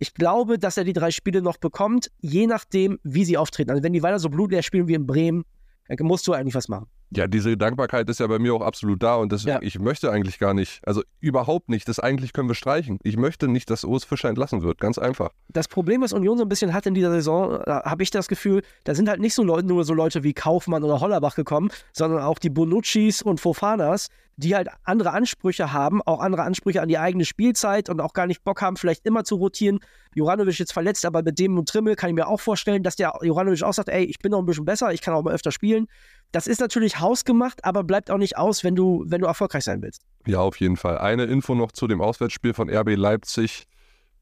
ich 0.00 0.14
glaube, 0.14 0.58
dass 0.58 0.76
er 0.78 0.84
die 0.84 0.94
drei 0.94 1.10
Spiele 1.10 1.42
noch 1.42 1.58
bekommt, 1.58 2.10
je 2.18 2.46
nachdem, 2.46 2.98
wie 3.04 3.24
sie 3.24 3.36
auftreten. 3.36 3.70
Also 3.70 3.82
wenn 3.82 3.92
die 3.92 4.02
weiter 4.02 4.18
so 4.18 4.30
blutleer 4.30 4.62
spielen 4.62 4.88
wie 4.88 4.94
in 4.94 5.06
Bremen, 5.06 5.44
dann 5.88 6.06
musst 6.06 6.26
du 6.26 6.32
eigentlich 6.32 6.54
was 6.54 6.68
machen. 6.68 6.86
Ja, 7.10 7.26
diese 7.26 7.56
Dankbarkeit 7.56 8.08
ist 8.08 8.20
ja 8.20 8.26
bei 8.28 8.38
mir 8.38 8.54
auch 8.54 8.62
absolut 8.62 9.02
da 9.02 9.16
und 9.16 9.32
deswegen, 9.32 9.56
ja. 9.56 9.62
ich 9.62 9.80
möchte 9.80 10.10
eigentlich 10.12 10.38
gar 10.38 10.54
nicht, 10.54 10.80
also 10.86 11.02
überhaupt 11.18 11.68
nicht, 11.68 11.88
das 11.88 11.98
eigentlich 11.98 12.32
können 12.32 12.48
wir 12.48 12.54
streichen. 12.54 12.98
Ich 13.02 13.16
möchte 13.16 13.48
nicht, 13.48 13.68
dass 13.68 13.84
Urs 13.84 14.04
Fischer 14.04 14.28
entlassen 14.28 14.62
wird, 14.62 14.78
ganz 14.78 14.96
einfach. 14.96 15.30
Das 15.48 15.66
Problem, 15.66 16.02
was 16.02 16.12
Union 16.12 16.38
so 16.38 16.44
ein 16.44 16.48
bisschen 16.48 16.72
hat 16.72 16.86
in 16.86 16.94
dieser 16.94 17.10
Saison, 17.10 17.60
habe 17.66 18.02
ich 18.04 18.10
das 18.10 18.28
Gefühl, 18.28 18.62
da 18.84 18.94
sind 18.94 19.08
halt 19.08 19.20
nicht 19.20 19.34
so 19.34 19.42
Leute, 19.42 19.66
nur 19.66 19.84
so 19.84 19.92
Leute 19.92 20.22
wie 20.22 20.32
Kaufmann 20.32 20.84
oder 20.84 21.00
Hollerbach 21.00 21.34
gekommen, 21.34 21.70
sondern 21.92 22.22
auch 22.22 22.38
die 22.38 22.48
Bonuccis 22.48 23.22
und 23.22 23.40
Fofanas, 23.40 24.08
die 24.40 24.56
halt 24.56 24.68
andere 24.84 25.12
Ansprüche 25.12 25.72
haben, 25.72 26.02
auch 26.02 26.20
andere 26.20 26.42
Ansprüche 26.42 26.80
an 26.80 26.88
die 26.88 26.98
eigene 26.98 27.24
Spielzeit 27.24 27.88
und 27.88 28.00
auch 28.00 28.14
gar 28.14 28.26
nicht 28.26 28.42
Bock 28.42 28.62
haben, 28.62 28.76
vielleicht 28.76 29.04
immer 29.04 29.24
zu 29.24 29.36
rotieren. 29.36 29.80
Juranovic 30.14 30.58
jetzt 30.58 30.72
verletzt, 30.72 31.04
aber 31.04 31.22
mit 31.22 31.38
dem 31.38 31.58
und 31.58 31.68
Trimmel 31.68 31.94
kann 31.94 32.10
ich 32.10 32.16
mir 32.16 32.26
auch 32.26 32.40
vorstellen, 32.40 32.82
dass 32.82 32.96
der 32.96 33.12
Juranovic 33.22 33.62
auch 33.62 33.74
sagt, 33.74 33.90
ey, 33.90 34.04
ich 34.04 34.18
bin 34.18 34.32
noch 34.32 34.38
ein 34.38 34.46
bisschen 34.46 34.64
besser, 34.64 34.92
ich 34.92 35.02
kann 35.02 35.14
auch 35.14 35.22
mal 35.22 35.34
öfter 35.34 35.52
spielen. 35.52 35.86
Das 36.32 36.46
ist 36.46 36.60
natürlich 36.60 37.00
hausgemacht, 37.00 37.64
aber 37.64 37.84
bleibt 37.84 38.10
auch 38.10 38.18
nicht 38.18 38.38
aus, 38.38 38.64
wenn 38.64 38.74
du, 38.74 39.04
wenn 39.06 39.20
du 39.20 39.26
erfolgreich 39.26 39.64
sein 39.64 39.82
willst. 39.82 40.02
Ja, 40.26 40.40
auf 40.40 40.56
jeden 40.56 40.76
Fall. 40.76 40.98
Eine 40.98 41.24
Info 41.24 41.54
noch 41.54 41.72
zu 41.72 41.86
dem 41.86 42.00
Auswärtsspiel 42.00 42.54
von 42.54 42.70
RB 42.70 42.96
Leipzig 42.96 43.66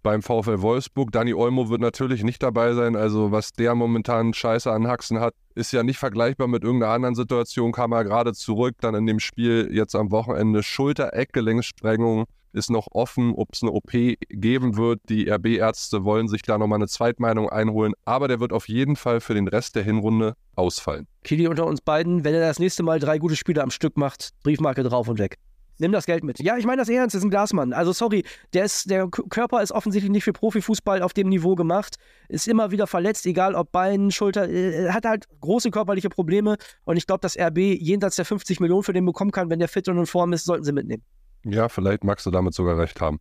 beim 0.09 0.23
VfL 0.23 0.63
Wolfsburg. 0.63 1.13
Dani 1.13 1.35
Olmo 1.35 1.69
wird 1.69 1.83
natürlich 1.83 2.25
nicht 2.25 2.43
dabei 2.43 2.73
sein. 2.73 2.97
Also, 2.97 3.31
was 3.31 3.53
der 3.53 3.75
momentan 3.75 4.33
Scheiße 4.33 4.73
an 4.73 4.89
Haxen 4.89 5.21
hat, 5.21 5.35
ist 5.55 5.71
ja 5.71 5.83
nicht 5.83 5.99
vergleichbar 5.99 6.49
mit 6.49 6.65
irgendeiner 6.65 6.95
anderen 6.95 7.15
Situation. 7.15 7.73
Kam 7.73 7.93
er 7.93 8.05
gerade 8.05 8.33
zurück, 8.33 8.77
dann 8.81 8.95
in 8.95 9.05
dem 9.05 9.21
Spiel 9.21 9.69
jetzt 9.71 9.95
am 9.95 10.11
Wochenende 10.11 10.63
Schulter-Eckgelenkssprengung 10.63 12.25
ist 12.55 12.71
noch 12.71 12.87
offen, 12.93 13.35
ob 13.35 13.51
es 13.53 13.63
eine 13.63 13.73
OP 13.73 13.93
geben 14.31 14.79
wird. 14.79 15.03
Die 15.11 15.29
RB-Ärzte 15.29 16.05
wollen 16.05 16.27
sich 16.29 16.41
da 16.41 16.57
nochmal 16.57 16.79
eine 16.79 16.89
Zweitmeinung 16.89 17.51
einholen, 17.51 17.93
aber 18.07 18.29
der 18.29 18.41
wird 18.41 18.55
auf 18.55 18.67
jeden 18.67 18.97
Fall 18.97 19.21
für 19.21 19.35
den 19.35 19.47
Rest 19.47 19.77
der 19.77 19.83
Hinrunde 19.83 20.33
ausfallen. 20.55 21.07
Kili 21.23 21.49
unter 21.49 21.67
uns 21.67 21.83
beiden, 21.83 22.25
wenn 22.25 22.33
er 22.33 22.41
das 22.41 22.59
nächste 22.59 22.83
Mal 22.83 22.99
drei 22.99 23.19
gute 23.19 23.37
Spiele 23.37 23.63
am 23.63 23.71
Stück 23.71 23.99
macht, 23.99 24.31
Briefmarke 24.43 24.83
drauf 24.85 25.07
und 25.09 25.19
weg. 25.19 25.37
Nimm 25.79 25.93
das 25.93 26.07
Geld 26.07 26.25
mit. 26.25 26.41
Ja, 26.41 26.57
ich 26.57 26.67
meine 26.67 26.83
das 26.83 26.89
ernst, 26.89 27.15
das 27.15 27.21
ist 27.21 27.27
ein 27.27 27.31
Glasmann. 27.31 27.73
Also 27.73 27.93
sorry, 27.93 28.25
der, 28.53 28.65
ist, 28.65 28.91
der 28.91 29.09
Körper 29.09 29.63
ist 29.63 29.71
offensichtlich 29.71 30.11
nicht 30.11 30.25
für 30.25 30.33
Profifußball 30.33 31.03
auf 31.03 31.13
dem 31.13 31.29
Niveau 31.29 31.55
gemacht. 31.55 31.97
Ist 32.29 32.49
immer 32.49 32.73
wieder 32.73 32.87
verletzt, 32.87 33.27
egal 33.27 33.55
ob 33.55 33.71
Bein, 33.71 34.11
Schulter, 34.11 34.49
äh, 34.49 34.91
hat 34.91 35.05
halt 35.05 35.27
große 35.41 35.71
körperliche 35.71 36.09
Probleme. 36.09 36.57
Und 36.85 36.97
ich 36.97 37.07
glaube, 37.07 37.21
dass 37.21 37.39
RB 37.39 37.59
jenseits 37.59 38.17
der 38.17 38.25
50 38.25 38.61
Millionen 38.61 38.83
für 38.83 38.93
den 38.93 39.07
bekommen 39.07 39.31
kann, 39.31 39.51
wenn 39.51 39.61
der 39.61 39.69
fit 39.69 39.89
und 39.89 39.99
in 39.99 40.07
Form 40.07 40.33
ist, 40.33 40.45
sollten 40.45 40.65
sie 40.65 40.73
mitnehmen. 40.73 41.05
Ja, 41.45 41.69
vielleicht 41.69 42.03
magst 42.03 42.27
du 42.27 42.31
damit 42.31 42.55
sogar 42.55 42.79
recht 42.79 43.01
haben. 43.01 43.21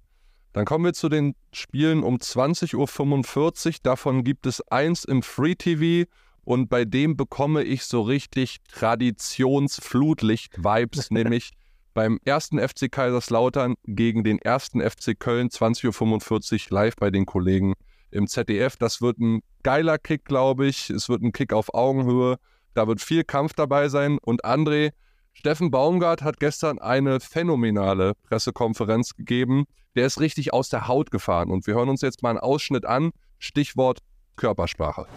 Dann 0.54 0.66
kommen 0.66 0.86
wir 0.86 0.94
zu 0.94 1.10
den 1.10 1.36
Spielen 1.52 2.02
um 2.02 2.16
20.45 2.16 3.68
Uhr. 3.68 3.74
Davon 3.84 4.24
gibt 4.24 4.48
es 4.48 4.68
eins 4.70 5.04
im 5.04 5.22
Free 5.22 5.54
TV 5.54 6.10
und 6.44 6.70
bei 6.70 6.86
dem 6.86 7.16
bekomme 7.16 7.62
ich 7.62 7.84
so 7.84 8.02
richtig 8.02 8.58
Traditionsflutlicht-Vibes, 8.72 11.12
nämlich 11.16 11.52
beim 11.98 12.20
ersten 12.26 12.60
FC 12.60 12.92
Kaiserslautern 12.92 13.74
gegen 13.84 14.24
den 14.24 14.38
ersten 14.38 14.88
FC 14.88 15.20
Köln 15.20 15.50
20.45 15.50 16.66
Uhr 16.66 16.76
live 16.76 16.96
bei 16.96 17.10
den 17.10 17.26
Kollegen 17.26 17.74
im 18.12 18.28
ZDF. 18.28 18.76
Das 18.78 19.02
wird 19.02 19.18
ein 19.18 19.42
geiler 19.64 19.98
Kick, 19.98 20.24
glaube 20.24 20.68
ich. 20.68 20.92
Es 20.92 21.10
wird 21.10 21.24
ein 21.24 21.32
Kick 21.32 21.54
auf 21.54 21.74
Augenhöhe. 21.74 22.38
Da 22.76 22.88
wird 22.88 23.02
viel 23.02 23.24
Kampf 23.24 23.54
dabei 23.54 23.90
sein. 23.90 24.20
Und 24.22 24.46
André, 24.46 24.92
Steffen 25.34 25.72
Baumgart 25.72 26.22
hat 26.22 26.40
gestern 26.40 26.78
eine 26.78 27.20
phänomenale 27.20 28.14
Pressekonferenz 28.30 29.16
gegeben. 29.16 29.66
Der 29.96 30.06
ist 30.06 30.20
richtig 30.20 30.54
aus 30.54 30.70
der 30.70 30.88
Haut 30.88 31.10
gefahren. 31.10 31.50
Und 31.50 31.66
wir 31.66 31.74
hören 31.74 31.90
uns 31.90 32.02
jetzt 32.02 32.22
mal 32.22 32.30
einen 32.30 32.38
Ausschnitt 32.38 32.86
an. 32.86 33.10
Stichwort 33.40 34.02
Körpersprache. 34.36 35.08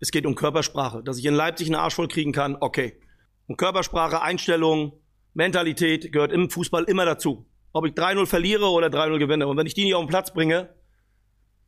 Es 0.00 0.10
geht 0.10 0.24
um 0.24 0.36
Körpersprache. 0.36 1.02
Dass 1.02 1.18
ich 1.18 1.26
in 1.26 1.34
Leipzig 1.34 1.66
einen 1.66 1.76
Arsch 1.76 1.96
voll 1.96 2.08
kriegen 2.08 2.32
kann, 2.32 2.56
okay. 2.58 2.98
Und 3.46 3.58
Körpersprache, 3.58 4.22
Einstellung, 4.22 5.01
Mentalität 5.34 6.12
gehört 6.12 6.32
im 6.32 6.50
Fußball 6.50 6.84
immer 6.84 7.04
dazu. 7.04 7.46
Ob 7.72 7.86
ich 7.86 7.92
3-0 7.92 8.26
verliere 8.26 8.66
oder 8.66 8.88
3-0 8.88 9.18
gewinne. 9.18 9.46
Und 9.46 9.56
wenn 9.56 9.66
ich 9.66 9.74
die 9.74 9.84
nicht 9.84 9.94
auf 9.94 10.04
den 10.04 10.08
Platz 10.08 10.32
bringe, 10.32 10.68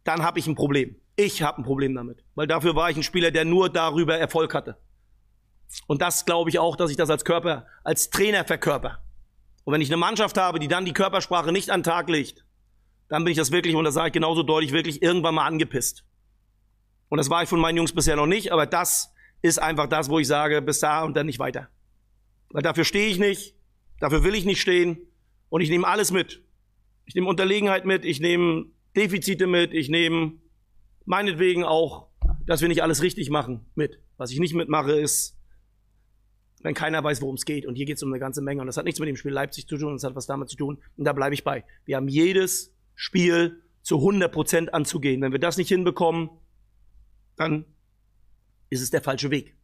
dann 0.05 0.23
habe 0.23 0.39
ich 0.39 0.47
ein 0.47 0.55
Problem. 0.55 0.97
Ich 1.17 1.43
habe 1.43 1.59
ein 1.59 1.65
Problem 1.65 1.95
damit. 1.95 2.25
Weil 2.35 2.47
dafür 2.47 2.77
war 2.77 2.91
ich 2.91 2.97
ein 2.97 3.03
Spieler, 3.03 3.31
der 3.31 3.45
nur 3.45 3.71
darüber 3.71 4.17
Erfolg 4.17 4.55
hatte. 4.55 4.77
Und 5.87 6.03
das 6.03 6.27
glaube 6.27 6.51
ich 6.51 6.59
auch, 6.59 6.77
dass 6.77 6.91
ich 6.91 6.97
das 6.97 7.11
als 7.11 7.25
Körper, 7.25 7.67
als 7.83 8.11
Trainer 8.11 8.45
verkörper. 8.45 9.03
Und 9.65 9.73
wenn 9.73 9.81
ich 9.81 9.89
eine 9.89 9.97
Mannschaft 9.97 10.37
habe, 10.37 10.59
die 10.59 10.69
dann 10.69 10.85
die 10.85 10.93
Körpersprache 10.93 11.51
nicht 11.51 11.71
an 11.71 11.81
den 11.81 11.85
Tag 11.85 12.09
legt, 12.11 12.45
dann 13.09 13.25
bin 13.25 13.33
ich 13.33 13.39
das 13.39 13.51
wirklich, 13.51 13.75
und 13.75 13.85
das 13.85 13.95
sage 13.95 14.09
ich 14.09 14.13
genauso 14.13 14.43
deutlich, 14.43 14.73
wirklich 14.73 15.03
irgendwann 15.03 15.35
mal 15.35 15.47
angepisst. 15.47 16.05
Und 17.09 17.19
das 17.19 17.31
war 17.31 17.43
ich 17.43 17.49
von 17.49 17.61
meinen 17.61 17.77
Jungs 17.77 17.93
bisher 17.93 18.17
noch 18.17 18.27
nicht, 18.27 18.53
aber 18.53 18.67
das 18.67 19.13
ist 19.41 19.59
einfach 19.59 19.87
das, 19.89 20.09
wo 20.09 20.19
ich 20.19 20.27
sage, 20.27 20.63
bis 20.63 20.81
da 20.81 21.05
und 21.05 21.17
dann 21.17 21.27
nicht 21.27 21.39
weiter. 21.39 21.69
Weil 22.55 22.63
dafür 22.63 22.85
stehe 22.85 23.09
ich 23.09 23.19
nicht, 23.19 23.57
dafür 23.99 24.23
will 24.23 24.37
ich 24.37 24.45
nicht 24.45 24.61
stehen 24.61 24.97
und 25.49 25.61
ich 25.61 25.71
nehme 25.71 25.89
alles 25.89 26.13
mit. 26.13 26.41
Ich 27.05 27.17
nehme 27.17 27.27
Unterlegenheit 27.27 27.85
mit, 27.85 28.05
ich 28.05 28.21
nehme 28.21 28.67
Defizite 28.97 29.49
mit, 29.49 29.75
ich 29.75 29.89
nehme 29.89 30.35
meinetwegen 31.05 31.65
auch, 31.65 32.07
dass 32.47 32.61
wir 32.61 32.69
nicht 32.69 32.85
alles 32.85 33.03
richtig 33.03 33.29
machen 33.29 33.67
mit. 33.75 33.99
Was 34.19 34.31
ich 34.31 34.39
nicht 34.39 34.55
mitmache, 34.55 34.93
ist 34.93 35.37
wenn 36.63 36.75
keiner 36.75 37.03
weiß, 37.03 37.23
worum 37.23 37.35
es 37.35 37.45
geht. 37.45 37.67
Und 37.67 37.75
hier 37.75 37.87
geht 37.87 37.97
es 37.97 38.05
um 38.05 38.13
eine 38.13 38.21
ganze 38.21 38.41
Menge. 38.41 38.61
Und 38.61 38.69
das 38.69 38.77
hat 38.77 38.85
nichts 38.85 39.01
mit 39.01 39.09
dem 39.09 39.17
Spiel 39.17 39.33
Leipzig 39.33 39.67
zu 39.67 39.77
tun, 39.77 39.93
das 39.93 40.05
hat 40.05 40.15
was 40.15 40.27
damit 40.27 40.49
zu 40.49 40.57
tun. 40.57 40.81
Und 40.97 41.05
da 41.05 41.13
bleibe 41.13 41.35
ich 41.35 41.43
bei. 41.43 41.65
Wir 41.85 41.97
haben 41.97 42.07
jedes 42.07 42.73
Spiel 42.95 43.65
zu 43.83 43.97
100 43.97 44.31
Prozent 44.31 44.73
anzugehen. 44.73 45.21
Wenn 45.23 45.33
wir 45.33 45.41
das 45.41 45.57
nicht 45.57 45.69
hinbekommen, 45.69 46.31
dann 47.35 47.65
ist 48.71 48.81
es 48.81 48.91
der 48.91 49.03
falsche 49.03 49.33
Weg. 49.33 49.57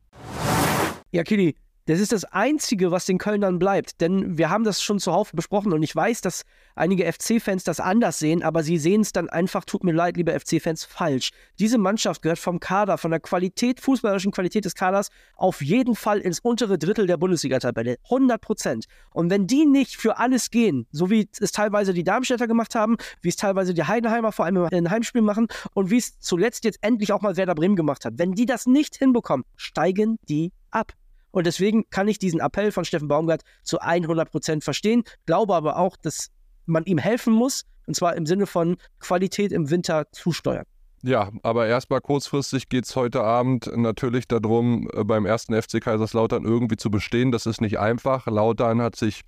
Ja, 1.12 1.23
Kili, 1.23 1.54
das 1.90 1.99
ist 1.99 2.12
das 2.12 2.25
Einzige, 2.25 2.92
was 2.92 3.04
den 3.04 3.18
Kölnern 3.18 3.59
bleibt. 3.59 4.00
Denn 4.00 4.38
wir 4.38 4.49
haben 4.49 4.62
das 4.62 4.80
schon 4.80 5.00
zuhauf 5.00 5.32
besprochen 5.32 5.72
und 5.72 5.83
ich 5.83 5.94
weiß, 5.94 6.20
dass 6.20 6.44
einige 6.76 7.11
FC-Fans 7.11 7.64
das 7.64 7.81
anders 7.81 8.20
sehen, 8.20 8.44
aber 8.44 8.62
sie 8.62 8.79
sehen 8.79 9.00
es 9.00 9.11
dann 9.12 9.29
einfach, 9.29 9.64
tut 9.64 9.83
mir 9.83 9.90
leid, 9.92 10.16
liebe 10.16 10.38
FC-Fans, 10.38 10.85
falsch. 10.85 11.31
Diese 11.59 11.79
Mannschaft 11.79 12.22
gehört 12.22 12.38
vom 12.38 12.61
Kader, 12.61 12.96
von 12.96 13.11
der 13.11 13.18
Qualität, 13.18 13.81
fußballerischen 13.81 14.31
Qualität 14.31 14.64
des 14.64 14.76
Kaders 14.76 15.09
auf 15.35 15.62
jeden 15.62 15.96
Fall 15.96 16.20
ins 16.20 16.38
untere 16.38 16.79
Drittel 16.79 17.09
der 17.09 17.16
Bundesliga-Tabelle. 17.16 17.96
100 18.05 18.40
Prozent. 18.40 18.85
Und 19.12 19.29
wenn 19.31 19.48
die 19.48 19.66
nicht 19.66 19.96
für 19.96 20.18
alles 20.18 20.50
gehen, 20.50 20.87
so 20.92 21.11
wie 21.11 21.29
es 21.40 21.50
teilweise 21.50 21.92
die 21.92 22.05
Darmstädter 22.05 22.46
gemacht 22.46 22.76
haben, 22.76 22.98
wie 23.20 23.31
es 23.31 23.37
teilweise 23.37 23.74
die 23.74 23.83
Heidenheimer 23.83 24.31
vor 24.31 24.44
allem 24.44 24.68
in 24.70 24.90
Heimspielen 24.90 25.24
machen 25.24 25.48
und 25.74 25.90
wie 25.90 25.98
es 25.98 26.20
zuletzt 26.20 26.64
jetzt 26.64 26.79
endlich 26.83 27.12
auch 27.12 27.20
mal 27.20 27.37
Werder 27.37 27.57
Bremen 27.57 27.74
gemacht 27.74 28.05
hat, 28.05 28.14
wenn 28.16 28.33
die 28.33 28.46
das 28.46 28.66
nicht 28.66 28.94
hinbekommen, 28.94 29.44
steigen 29.57 30.18
die 30.29 30.53
ab. 30.70 30.92
Und 31.31 31.47
deswegen 31.47 31.88
kann 31.90 32.09
ich 32.09 32.19
diesen 32.19 32.40
Appell 32.40 32.73
von 32.73 32.85
Steffen 32.85 33.09
Baumgart 33.09 33.43
zu 33.62 33.79
100 33.81 34.31
Prozent 34.31 34.64
verstehen, 34.64 35.05
glaube 35.27 35.55
aber 35.55 35.77
auch, 35.77 35.97
dass 35.97 36.31
man 36.66 36.85
ihm 36.85 36.99
helfen 36.99 37.33
muss, 37.33 37.64
und 37.87 37.95
zwar 37.95 38.16
im 38.16 38.27
Sinne 38.27 38.47
von 38.47 38.77
Qualität 38.99 39.53
im 39.53 39.71
Winter 39.71 40.07
zusteuern. 40.12 40.64
Ja, 41.03 41.31
aber 41.43 41.66
erstmal 41.66 42.01
kurzfristig 42.01 42.69
geht 42.69 42.85
es 42.85 42.95
heute 42.95 43.23
Abend 43.23 43.71
natürlich 43.75 44.29
darum, 44.29 44.88
äh, 44.93 45.03
beim 45.03 45.25
ersten 45.25 45.61
FC 45.61 45.81
Kaiserslautern 45.81 46.45
irgendwie 46.45 46.77
zu 46.77 46.90
bestehen. 46.90 47.33
Das 47.33 47.47
ist 47.47 47.62
nicht 47.62 47.79
einfach. 47.79 48.27
Lautern 48.27 48.83
hat 48.83 48.97
sich 48.97 49.23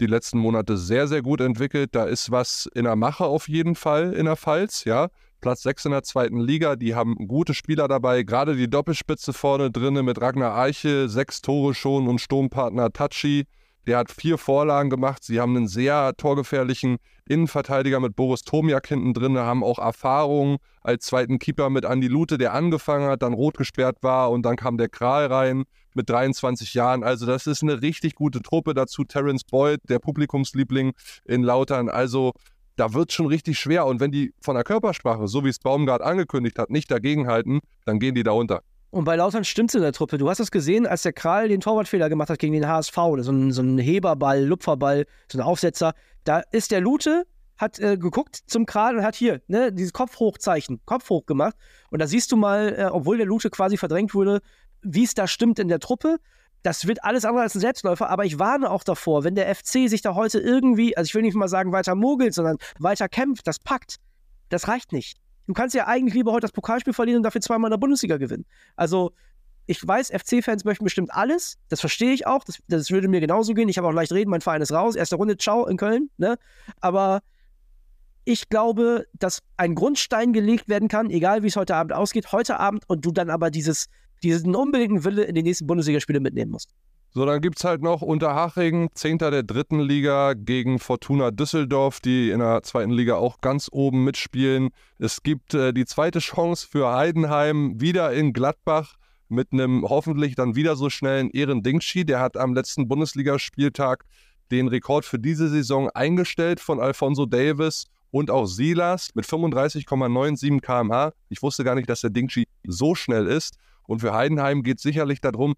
die 0.00 0.06
letzten 0.06 0.38
Monate 0.38 0.78
sehr, 0.78 1.06
sehr 1.06 1.20
gut 1.20 1.40
entwickelt. 1.40 1.90
Da 1.92 2.04
ist 2.04 2.30
was 2.30 2.68
in 2.74 2.84
der 2.84 2.96
Mache 2.96 3.24
auf 3.24 3.48
jeden 3.48 3.74
Fall 3.74 4.14
in 4.14 4.24
der 4.24 4.36
Pfalz, 4.36 4.84
ja. 4.84 5.08
Platz 5.40 5.62
6 5.62 5.86
in 5.86 5.90
der 5.92 6.02
zweiten 6.02 6.40
Liga. 6.40 6.76
Die 6.76 6.94
haben 6.94 7.14
gute 7.28 7.54
Spieler 7.54 7.88
dabei. 7.88 8.22
Gerade 8.22 8.56
die 8.56 8.68
Doppelspitze 8.68 9.32
vorne 9.32 9.70
drinne 9.70 10.02
mit 10.02 10.20
Ragnar 10.20 10.56
Eiche, 10.56 11.08
sechs 11.08 11.40
Tore 11.40 11.74
schon 11.74 12.08
und 12.08 12.20
Sturmpartner 12.20 12.92
Tachi. 12.92 13.44
Der 13.86 13.98
hat 13.98 14.10
vier 14.10 14.36
Vorlagen 14.36 14.90
gemacht. 14.90 15.24
Sie 15.24 15.40
haben 15.40 15.56
einen 15.56 15.68
sehr 15.68 16.12
torgefährlichen 16.16 16.98
Innenverteidiger 17.26 18.00
mit 18.00 18.16
Boris 18.16 18.42
Tomiak 18.42 18.86
hinten 18.86 19.14
drin, 19.14 19.38
haben 19.38 19.64
auch 19.64 19.78
Erfahrung 19.78 20.58
als 20.82 21.06
zweiten 21.06 21.38
Keeper 21.38 21.70
mit 21.70 21.86
Andi 21.86 22.08
Lute, 22.08 22.36
der 22.36 22.52
angefangen 22.52 23.08
hat, 23.08 23.22
dann 23.22 23.32
rot 23.32 23.56
gesperrt 23.56 23.98
war 24.02 24.30
und 24.30 24.42
dann 24.42 24.56
kam 24.56 24.76
der 24.76 24.88
Kral 24.88 25.26
rein 25.26 25.64
mit 25.94 26.10
23 26.10 26.74
Jahren. 26.74 27.02
Also 27.02 27.24
das 27.24 27.46
ist 27.46 27.62
eine 27.62 27.80
richtig 27.80 28.14
gute 28.14 28.42
Truppe. 28.42 28.74
Dazu 28.74 29.04
Terence 29.04 29.44
Boyd, 29.44 29.80
der 29.88 29.98
Publikumsliebling 30.00 30.92
in 31.24 31.42
Lautern. 31.42 31.88
Also 31.88 32.32
da 32.78 32.94
wird 32.94 33.10
es 33.10 33.14
schon 33.14 33.26
richtig 33.26 33.58
schwer. 33.58 33.86
Und 33.86 34.00
wenn 34.00 34.12
die 34.12 34.32
von 34.40 34.54
der 34.54 34.64
Körpersprache, 34.64 35.28
so 35.28 35.44
wie 35.44 35.48
es 35.48 35.58
Baumgart 35.58 36.02
angekündigt 36.02 36.58
hat, 36.58 36.70
nicht 36.70 36.90
dagegenhalten, 36.90 37.60
dann 37.84 37.98
gehen 37.98 38.14
die 38.14 38.22
da 38.22 38.32
unter. 38.32 38.62
Und 38.90 39.04
bei 39.04 39.16
Lautern 39.16 39.44
stimmt 39.44 39.70
es 39.70 39.74
in 39.74 39.82
der 39.82 39.92
Truppe. 39.92 40.16
Du 40.16 40.30
hast 40.30 40.40
es 40.40 40.50
gesehen, 40.50 40.86
als 40.86 41.02
der 41.02 41.12
Kral 41.12 41.48
den 41.48 41.60
Torwartfehler 41.60 42.08
gemacht 42.08 42.30
hat 42.30 42.38
gegen 42.38 42.54
den 42.54 42.66
HSV, 42.66 42.94
so 42.94 43.32
ein, 43.32 43.52
so 43.52 43.62
ein 43.62 43.78
Heberball, 43.78 44.42
Lupferball, 44.44 45.04
so 45.30 45.38
ein 45.38 45.42
Aufsetzer. 45.42 45.92
Da 46.24 46.42
ist 46.52 46.70
der 46.70 46.80
Lute, 46.80 47.26
hat 47.58 47.78
äh, 47.80 47.98
geguckt 47.98 48.40
zum 48.46 48.64
Kral 48.64 48.96
und 48.96 49.02
hat 49.02 49.14
hier 49.14 49.42
ne, 49.48 49.72
dieses 49.72 49.92
Kopfhochzeichen, 49.92 50.80
Kopf 50.86 51.10
hoch 51.10 51.26
gemacht. 51.26 51.54
Und 51.90 52.00
da 52.00 52.06
siehst 52.06 52.32
du 52.32 52.36
mal, 52.36 52.74
äh, 52.78 52.84
obwohl 52.84 53.18
der 53.18 53.26
Lute 53.26 53.50
quasi 53.50 53.76
verdrängt 53.76 54.14
wurde, 54.14 54.40
wie 54.82 55.04
es 55.04 55.12
da 55.12 55.26
stimmt 55.26 55.58
in 55.58 55.68
der 55.68 55.80
Truppe 55.80 56.18
das 56.62 56.86
wird 56.86 57.04
alles 57.04 57.24
andere 57.24 57.42
als 57.42 57.54
ein 57.54 57.60
Selbstläufer, 57.60 58.10
aber 58.10 58.24
ich 58.24 58.38
warne 58.38 58.70
auch 58.70 58.84
davor, 58.84 59.24
wenn 59.24 59.34
der 59.34 59.54
FC 59.54 59.88
sich 59.88 60.02
da 60.02 60.14
heute 60.14 60.38
irgendwie, 60.38 60.96
also 60.96 61.08
ich 61.08 61.14
will 61.14 61.22
nicht 61.22 61.34
mal 61.34 61.48
sagen 61.48 61.72
weiter 61.72 61.94
mogelt, 61.94 62.34
sondern 62.34 62.58
weiter 62.78 63.08
kämpft, 63.08 63.46
das 63.46 63.58
packt, 63.58 63.96
das 64.48 64.68
reicht 64.68 64.92
nicht. 64.92 65.18
Du 65.46 65.54
kannst 65.54 65.74
ja 65.74 65.86
eigentlich 65.86 66.14
lieber 66.14 66.32
heute 66.32 66.42
das 66.42 66.52
Pokalspiel 66.52 66.92
verlieren 66.92 67.18
und 67.18 67.22
dafür 67.22 67.40
zweimal 67.40 67.68
in 67.68 67.72
der 67.72 67.78
Bundesliga 67.78 68.18
gewinnen. 68.18 68.44
Also, 68.76 69.12
ich 69.66 69.86
weiß, 69.86 70.10
FC-Fans 70.10 70.64
möchten 70.64 70.84
bestimmt 70.84 71.12
alles, 71.12 71.58
das 71.68 71.80
verstehe 71.80 72.12
ich 72.12 72.26
auch, 72.26 72.42
das, 72.44 72.58
das 72.68 72.90
würde 72.90 73.08
mir 73.08 73.20
genauso 73.20 73.54
gehen. 73.54 73.68
Ich 73.68 73.78
habe 73.78 73.86
auch 73.86 73.92
leicht 73.92 74.12
reden, 74.12 74.30
mein 74.30 74.40
Verein 74.40 74.62
ist 74.62 74.72
raus, 74.72 74.96
erste 74.96 75.16
Runde, 75.16 75.36
ciao 75.36 75.66
in 75.66 75.76
Köln, 75.76 76.10
ne? 76.16 76.38
Aber 76.80 77.20
ich 78.24 78.50
glaube, 78.50 79.06
dass 79.14 79.40
ein 79.56 79.74
Grundstein 79.74 80.34
gelegt 80.34 80.68
werden 80.68 80.88
kann, 80.88 81.08
egal 81.08 81.42
wie 81.42 81.46
es 81.46 81.56
heute 81.56 81.74
Abend 81.74 81.94
ausgeht, 81.94 82.32
heute 82.32 82.60
Abend 82.60 82.84
und 82.88 83.04
du 83.04 83.10
dann 83.10 83.30
aber 83.30 83.50
dieses 83.50 83.88
diesen 84.22 84.54
unbedingten 84.54 85.04
Wille 85.04 85.24
in 85.24 85.34
die 85.34 85.42
nächsten 85.42 85.66
Bundesligaspiele 85.66 86.20
mitnehmen 86.20 86.52
muss. 86.52 86.66
So, 87.10 87.24
dann 87.24 87.40
gibt 87.40 87.58
es 87.58 87.64
halt 87.64 87.82
noch 87.82 88.02
Unterhaching, 88.02 88.90
Zehnter 88.94 89.30
der 89.30 89.42
dritten 89.42 89.80
Liga 89.80 90.34
gegen 90.34 90.78
Fortuna 90.78 91.30
Düsseldorf, 91.30 92.00
die 92.00 92.30
in 92.30 92.40
der 92.40 92.62
zweiten 92.62 92.90
Liga 92.90 93.16
auch 93.16 93.40
ganz 93.40 93.68
oben 93.72 94.04
mitspielen. 94.04 94.68
Es 94.98 95.22
gibt 95.22 95.54
äh, 95.54 95.72
die 95.72 95.86
zweite 95.86 96.18
Chance 96.18 96.66
für 96.70 96.92
Heidenheim 96.92 97.80
wieder 97.80 98.12
in 98.12 98.32
Gladbach. 98.32 98.96
mit 99.30 99.52
einem 99.52 99.84
hoffentlich 99.86 100.36
dann 100.36 100.54
wieder 100.54 100.74
so 100.76 100.88
schnellen 100.90 101.30
Ehren 101.30 101.62
Dingshi. 101.62 102.04
Der 102.04 102.20
hat 102.20 102.36
am 102.36 102.54
letzten 102.54 102.88
Bundesligaspieltag 102.88 104.04
den 104.50 104.68
Rekord 104.68 105.04
für 105.04 105.18
diese 105.18 105.48
Saison 105.48 105.90
eingestellt 105.90 106.60
von 106.60 106.80
Alfonso 106.80 107.26
Davis 107.26 107.86
und 108.10 108.30
auch 108.30 108.46
Silas 108.46 109.10
mit 109.14 109.26
35,97 109.26 110.60
km/h. 110.60 111.12
Ich 111.28 111.42
wusste 111.42 111.64
gar 111.64 111.74
nicht, 111.74 111.88
dass 111.88 112.00
der 112.00 112.10
Dingshi 112.10 112.46
so 112.66 112.94
schnell 112.94 113.26
ist. 113.26 113.56
Und 113.88 114.00
für 114.00 114.12
Heidenheim 114.12 114.62
geht 114.62 114.76
es 114.76 114.82
sicherlich 114.82 115.20
darum, 115.20 115.54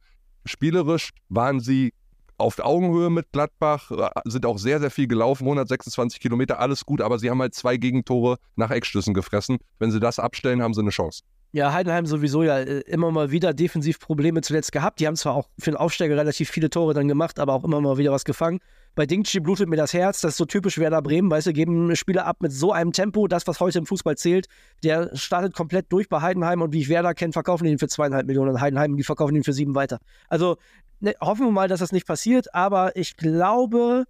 spielerisch 0.46 1.10
waren 1.28 1.60
sie 1.60 1.92
auf 2.38 2.58
Augenhöhe 2.58 3.10
mit 3.10 3.32
Gladbach, 3.32 3.90
äh, 3.90 4.08
sind 4.24 4.46
auch 4.46 4.56
sehr, 4.56 4.80
sehr 4.80 4.90
viel 4.90 5.06
gelaufen, 5.08 5.44
126 5.44 6.20
Kilometer, 6.20 6.58
alles 6.58 6.86
gut, 6.86 7.02
aber 7.02 7.18
sie 7.18 7.28
haben 7.28 7.40
halt 7.40 7.54
zwei 7.54 7.76
Gegentore 7.76 8.38
nach 8.56 8.70
Eckstößen 8.70 9.12
gefressen. 9.12 9.58
Wenn 9.78 9.90
sie 9.90 10.00
das 10.00 10.18
abstellen, 10.18 10.62
haben 10.62 10.72
sie 10.72 10.80
eine 10.80 10.90
Chance. 10.90 11.22
Ja, 11.52 11.72
Heidenheim 11.72 12.06
sowieso 12.06 12.44
ja 12.44 12.58
äh, 12.58 12.80
immer 12.82 13.10
mal 13.10 13.32
wieder 13.32 13.52
defensiv 13.52 13.98
Probleme 13.98 14.40
zuletzt 14.40 14.70
gehabt. 14.70 15.00
Die 15.00 15.08
haben 15.08 15.16
zwar 15.16 15.34
auch 15.34 15.48
für 15.58 15.72
den 15.72 15.76
Aufsteiger 15.76 16.16
relativ 16.16 16.48
viele 16.48 16.70
Tore 16.70 16.94
dann 16.94 17.08
gemacht, 17.08 17.40
aber 17.40 17.52
auch 17.52 17.64
immer 17.64 17.80
mal 17.80 17.98
wieder 17.98 18.12
was 18.12 18.24
gefangen. 18.24 18.60
Bei 18.94 19.06
Dingchi 19.06 19.40
blutet 19.40 19.68
mir 19.68 19.76
das 19.76 19.92
Herz. 19.92 20.20
Das 20.20 20.32
ist 20.32 20.36
so 20.36 20.44
typisch 20.44 20.78
Werder 20.78 21.00
Bremen. 21.00 21.30
Weißt 21.30 21.46
du, 21.46 21.52
geben 21.52 21.94
Spieler 21.96 22.26
ab 22.26 22.38
mit 22.40 22.52
so 22.52 22.72
einem 22.72 22.92
Tempo. 22.92 23.28
Das, 23.28 23.46
was 23.46 23.60
heute 23.60 23.78
im 23.78 23.86
Fußball 23.86 24.16
zählt, 24.16 24.46
der 24.82 25.16
startet 25.16 25.54
komplett 25.54 25.92
durch 25.92 26.08
bei 26.08 26.20
Heidenheim. 26.20 26.60
Und 26.60 26.72
wie 26.72 26.80
ich 26.80 26.88
Werder 26.88 27.14
kenne, 27.14 27.32
verkaufen 27.32 27.64
die 27.64 27.70
ihn 27.70 27.78
für 27.78 27.88
zweieinhalb 27.88 28.26
Millionen. 28.26 28.60
Heidenheim, 28.60 28.96
die 28.96 29.04
verkaufen 29.04 29.36
ihn 29.36 29.44
für 29.44 29.52
sieben 29.52 29.74
weiter. 29.74 29.98
Also 30.28 30.56
ne, 30.98 31.14
hoffen 31.20 31.46
wir 31.46 31.52
mal, 31.52 31.68
dass 31.68 31.80
das 31.80 31.92
nicht 31.92 32.06
passiert. 32.06 32.54
Aber 32.54 32.96
ich 32.96 33.16
glaube, 33.16 34.04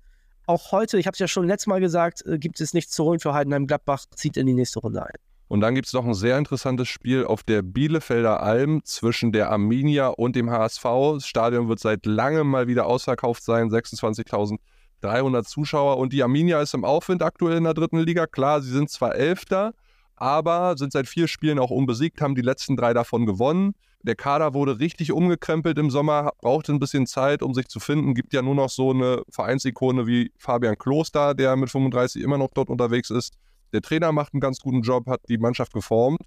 auch 0.47 0.73
heute, 0.73 0.99
ich 0.99 1.07
habe 1.07 1.13
es 1.15 1.19
ja 1.19 1.29
schon 1.29 1.47
letztes 1.47 1.67
Mal 1.67 1.81
gesagt, 1.81 2.25
äh, 2.27 2.39
gibt 2.39 2.61
es 2.61 2.75
nichts 2.75 2.93
zu 2.93 3.05
holen 3.05 3.21
für 3.21 3.35
Heidenheim. 3.35 3.67
Gladbach 3.67 4.07
zieht 4.15 4.37
in 4.37 4.47
die 4.47 4.55
nächste 4.55 4.81
Runde 4.81 5.05
ein. 5.05 5.30
Und 5.51 5.63
dann 5.63 5.75
gibt 5.75 5.89
es 5.89 5.93
noch 5.95 6.07
ein 6.07 6.15
sehr 6.15 6.39
interessantes 6.39 6.87
Spiel 6.87 7.25
auf 7.25 7.43
der 7.43 7.63
Bielefelder 7.63 8.41
Alm 8.41 8.85
zwischen 8.85 9.33
der 9.33 9.51
Arminia 9.51 10.07
und 10.07 10.37
dem 10.37 10.49
HSV. 10.49 10.85
Das 11.15 11.27
Stadion 11.27 11.69
wird 11.69 11.81
seit 11.81 12.07
langem 12.07 12.47
mal 12.47 12.69
wieder 12.69 12.87
ausverkauft 12.87 13.43
sein, 13.43 13.69
26.300 13.69 15.43
Zuschauer. 15.43 15.97
Und 15.99 16.13
die 16.13 16.23
Arminia 16.23 16.63
ist 16.63 16.75
im 16.75 16.85
Aufwind 16.85 17.25
aktuell 17.25 17.57
in 17.57 17.65
der 17.65 17.75
dritten 17.75 17.99
Liga. 17.99 18.29
Klar, 18.29 18.63
sie 18.63 18.71
sind 18.71 18.91
zwar 18.91 19.17
Elfter, 19.17 19.73
aber 20.15 20.77
sind 20.79 20.93
seit 20.93 21.09
vier 21.09 21.27
Spielen 21.27 21.59
auch 21.59 21.71
unbesiegt, 21.71 22.21
haben 22.21 22.37
die 22.37 22.43
letzten 22.43 22.77
drei 22.77 22.95
davon 22.95 23.27
gewonnen. 23.27 23.75
Der 24.03 24.15
Kader 24.15 24.55
wurde 24.55 24.79
richtig 24.79 25.11
umgekrempelt 25.11 25.77
im 25.81 25.91
Sommer, 25.91 26.31
brauchte 26.41 26.73
ein 26.73 26.79
bisschen 26.79 27.09
Zeit, 27.09 27.43
um 27.43 27.55
sich 27.55 27.67
zu 27.67 27.81
finden. 27.81 28.15
Gibt 28.15 28.35
ja 28.35 28.43
nur 28.43 28.55
noch 28.55 28.71
so 28.71 28.91
eine 28.93 29.25
Vereinsikone 29.29 30.07
wie 30.07 30.31
Fabian 30.39 30.79
Kloster, 30.79 31.35
der 31.35 31.57
mit 31.57 31.71
35 31.71 32.23
immer 32.23 32.39
noch 32.39 32.51
dort 32.55 32.69
unterwegs 32.69 33.11
ist. 33.11 33.35
Der 33.73 33.83
Trainer 33.83 34.13
macht 34.13 34.35
einen 34.35 34.41
ganz 34.41 34.61
guten 34.61 34.83
Job, 34.83 35.07
hat 35.07 35.21
die 35.29 35.39
Mannschaft 35.39 35.73
geformt. 35.73 36.21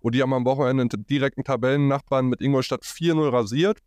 Und 0.00 0.14
die 0.14 0.22
haben 0.22 0.32
am 0.32 0.44
Wochenende 0.44 0.82
einen 0.82 1.06
direkten 1.06 1.44
Tabellennachbarn 1.44 2.26
mit 2.26 2.40
Ingolstadt 2.40 2.82
4-0 2.82 3.32
rasiert. 3.32 3.78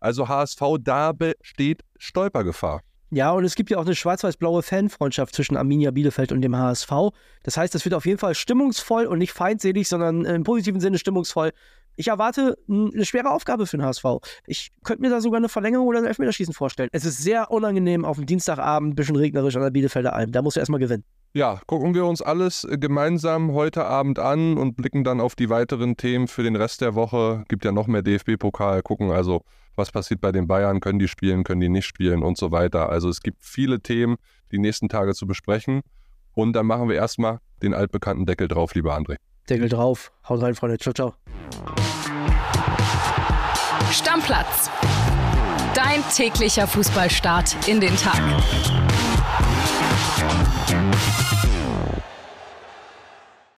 Also 0.00 0.28
HSV, 0.28 0.60
da 0.80 1.12
besteht 1.12 1.82
Stolpergefahr. 1.98 2.80
Ja, 3.10 3.32
und 3.32 3.44
es 3.44 3.54
gibt 3.54 3.70
ja 3.70 3.78
auch 3.78 3.86
eine 3.86 3.94
schwarz-weiß-blaue 3.94 4.62
Fanfreundschaft 4.62 5.34
zwischen 5.34 5.56
Arminia 5.56 5.90
Bielefeld 5.90 6.30
und 6.30 6.42
dem 6.42 6.54
HSV. 6.54 6.90
Das 7.42 7.56
heißt, 7.56 7.74
es 7.74 7.84
wird 7.84 7.94
auf 7.94 8.04
jeden 8.04 8.18
Fall 8.18 8.34
stimmungsvoll 8.34 9.06
und 9.06 9.18
nicht 9.18 9.32
feindselig, 9.32 9.88
sondern 9.88 10.26
im 10.26 10.44
positiven 10.44 10.80
Sinne 10.80 10.98
stimmungsvoll. 10.98 11.52
Ich 11.96 12.08
erwarte 12.08 12.56
eine 12.68 13.04
schwere 13.04 13.30
Aufgabe 13.30 13.66
für 13.66 13.78
den 13.78 13.84
HSV. 13.84 14.04
Ich 14.46 14.70
könnte 14.84 15.02
mir 15.02 15.10
da 15.10 15.20
sogar 15.20 15.38
eine 15.38 15.48
Verlängerung 15.48 15.86
oder 15.86 15.98
ein 15.98 16.04
Elfmeterschießen 16.04 16.54
vorstellen. 16.54 16.90
Es 16.92 17.04
ist 17.04 17.18
sehr 17.18 17.50
unangenehm 17.50 18.04
auf 18.04 18.18
dem 18.18 18.26
Dienstagabend, 18.26 18.92
ein 18.92 18.94
bisschen 18.94 19.16
regnerisch 19.16 19.56
an 19.56 19.62
der 19.62 19.70
Bielefelder 19.70 20.12
Alm. 20.12 20.30
Da 20.30 20.42
musst 20.42 20.56
du 20.56 20.60
erstmal 20.60 20.78
gewinnen. 20.78 21.04
Ja, 21.34 21.60
gucken 21.66 21.94
wir 21.94 22.06
uns 22.06 22.22
alles 22.22 22.66
gemeinsam 22.70 23.52
heute 23.52 23.84
Abend 23.84 24.18
an 24.18 24.56
und 24.56 24.76
blicken 24.76 25.04
dann 25.04 25.20
auf 25.20 25.34
die 25.34 25.50
weiteren 25.50 25.96
Themen 25.96 26.26
für 26.26 26.42
den 26.42 26.56
Rest 26.56 26.80
der 26.80 26.94
Woche. 26.94 27.44
Gibt 27.48 27.64
ja 27.64 27.72
noch 27.72 27.86
mehr 27.86 28.02
DFB-Pokal. 28.02 28.82
Gucken 28.82 29.10
also, 29.10 29.42
was 29.76 29.92
passiert 29.92 30.20
bei 30.20 30.32
den 30.32 30.46
Bayern. 30.46 30.80
Können 30.80 30.98
die 30.98 31.08
spielen, 31.08 31.44
können 31.44 31.60
die 31.60 31.68
nicht 31.68 31.86
spielen 31.86 32.22
und 32.22 32.38
so 32.38 32.50
weiter. 32.50 32.88
Also 32.88 33.08
es 33.08 33.20
gibt 33.20 33.42
viele 33.42 33.80
Themen, 33.80 34.16
die 34.52 34.58
nächsten 34.58 34.88
Tage 34.88 35.14
zu 35.14 35.26
besprechen. 35.26 35.82
Und 36.32 36.54
dann 36.54 36.66
machen 36.66 36.88
wir 36.88 36.96
erstmal 36.96 37.40
den 37.62 37.74
altbekannten 37.74 38.24
Deckel 38.24 38.48
drauf, 38.48 38.74
lieber 38.74 38.96
André. 38.96 39.16
Deckel 39.50 39.68
drauf. 39.68 40.12
Haut 40.28 40.40
rein, 40.40 40.54
Freunde. 40.54 40.78
Ciao, 40.78 40.94
ciao. 40.94 41.14
Stammplatz. 43.90 44.70
Dein 45.74 46.02
täglicher 46.14 46.66
Fußballstart 46.66 47.68
in 47.68 47.80
den 47.80 47.96
Tag. 47.96 48.20
Música 50.20 51.47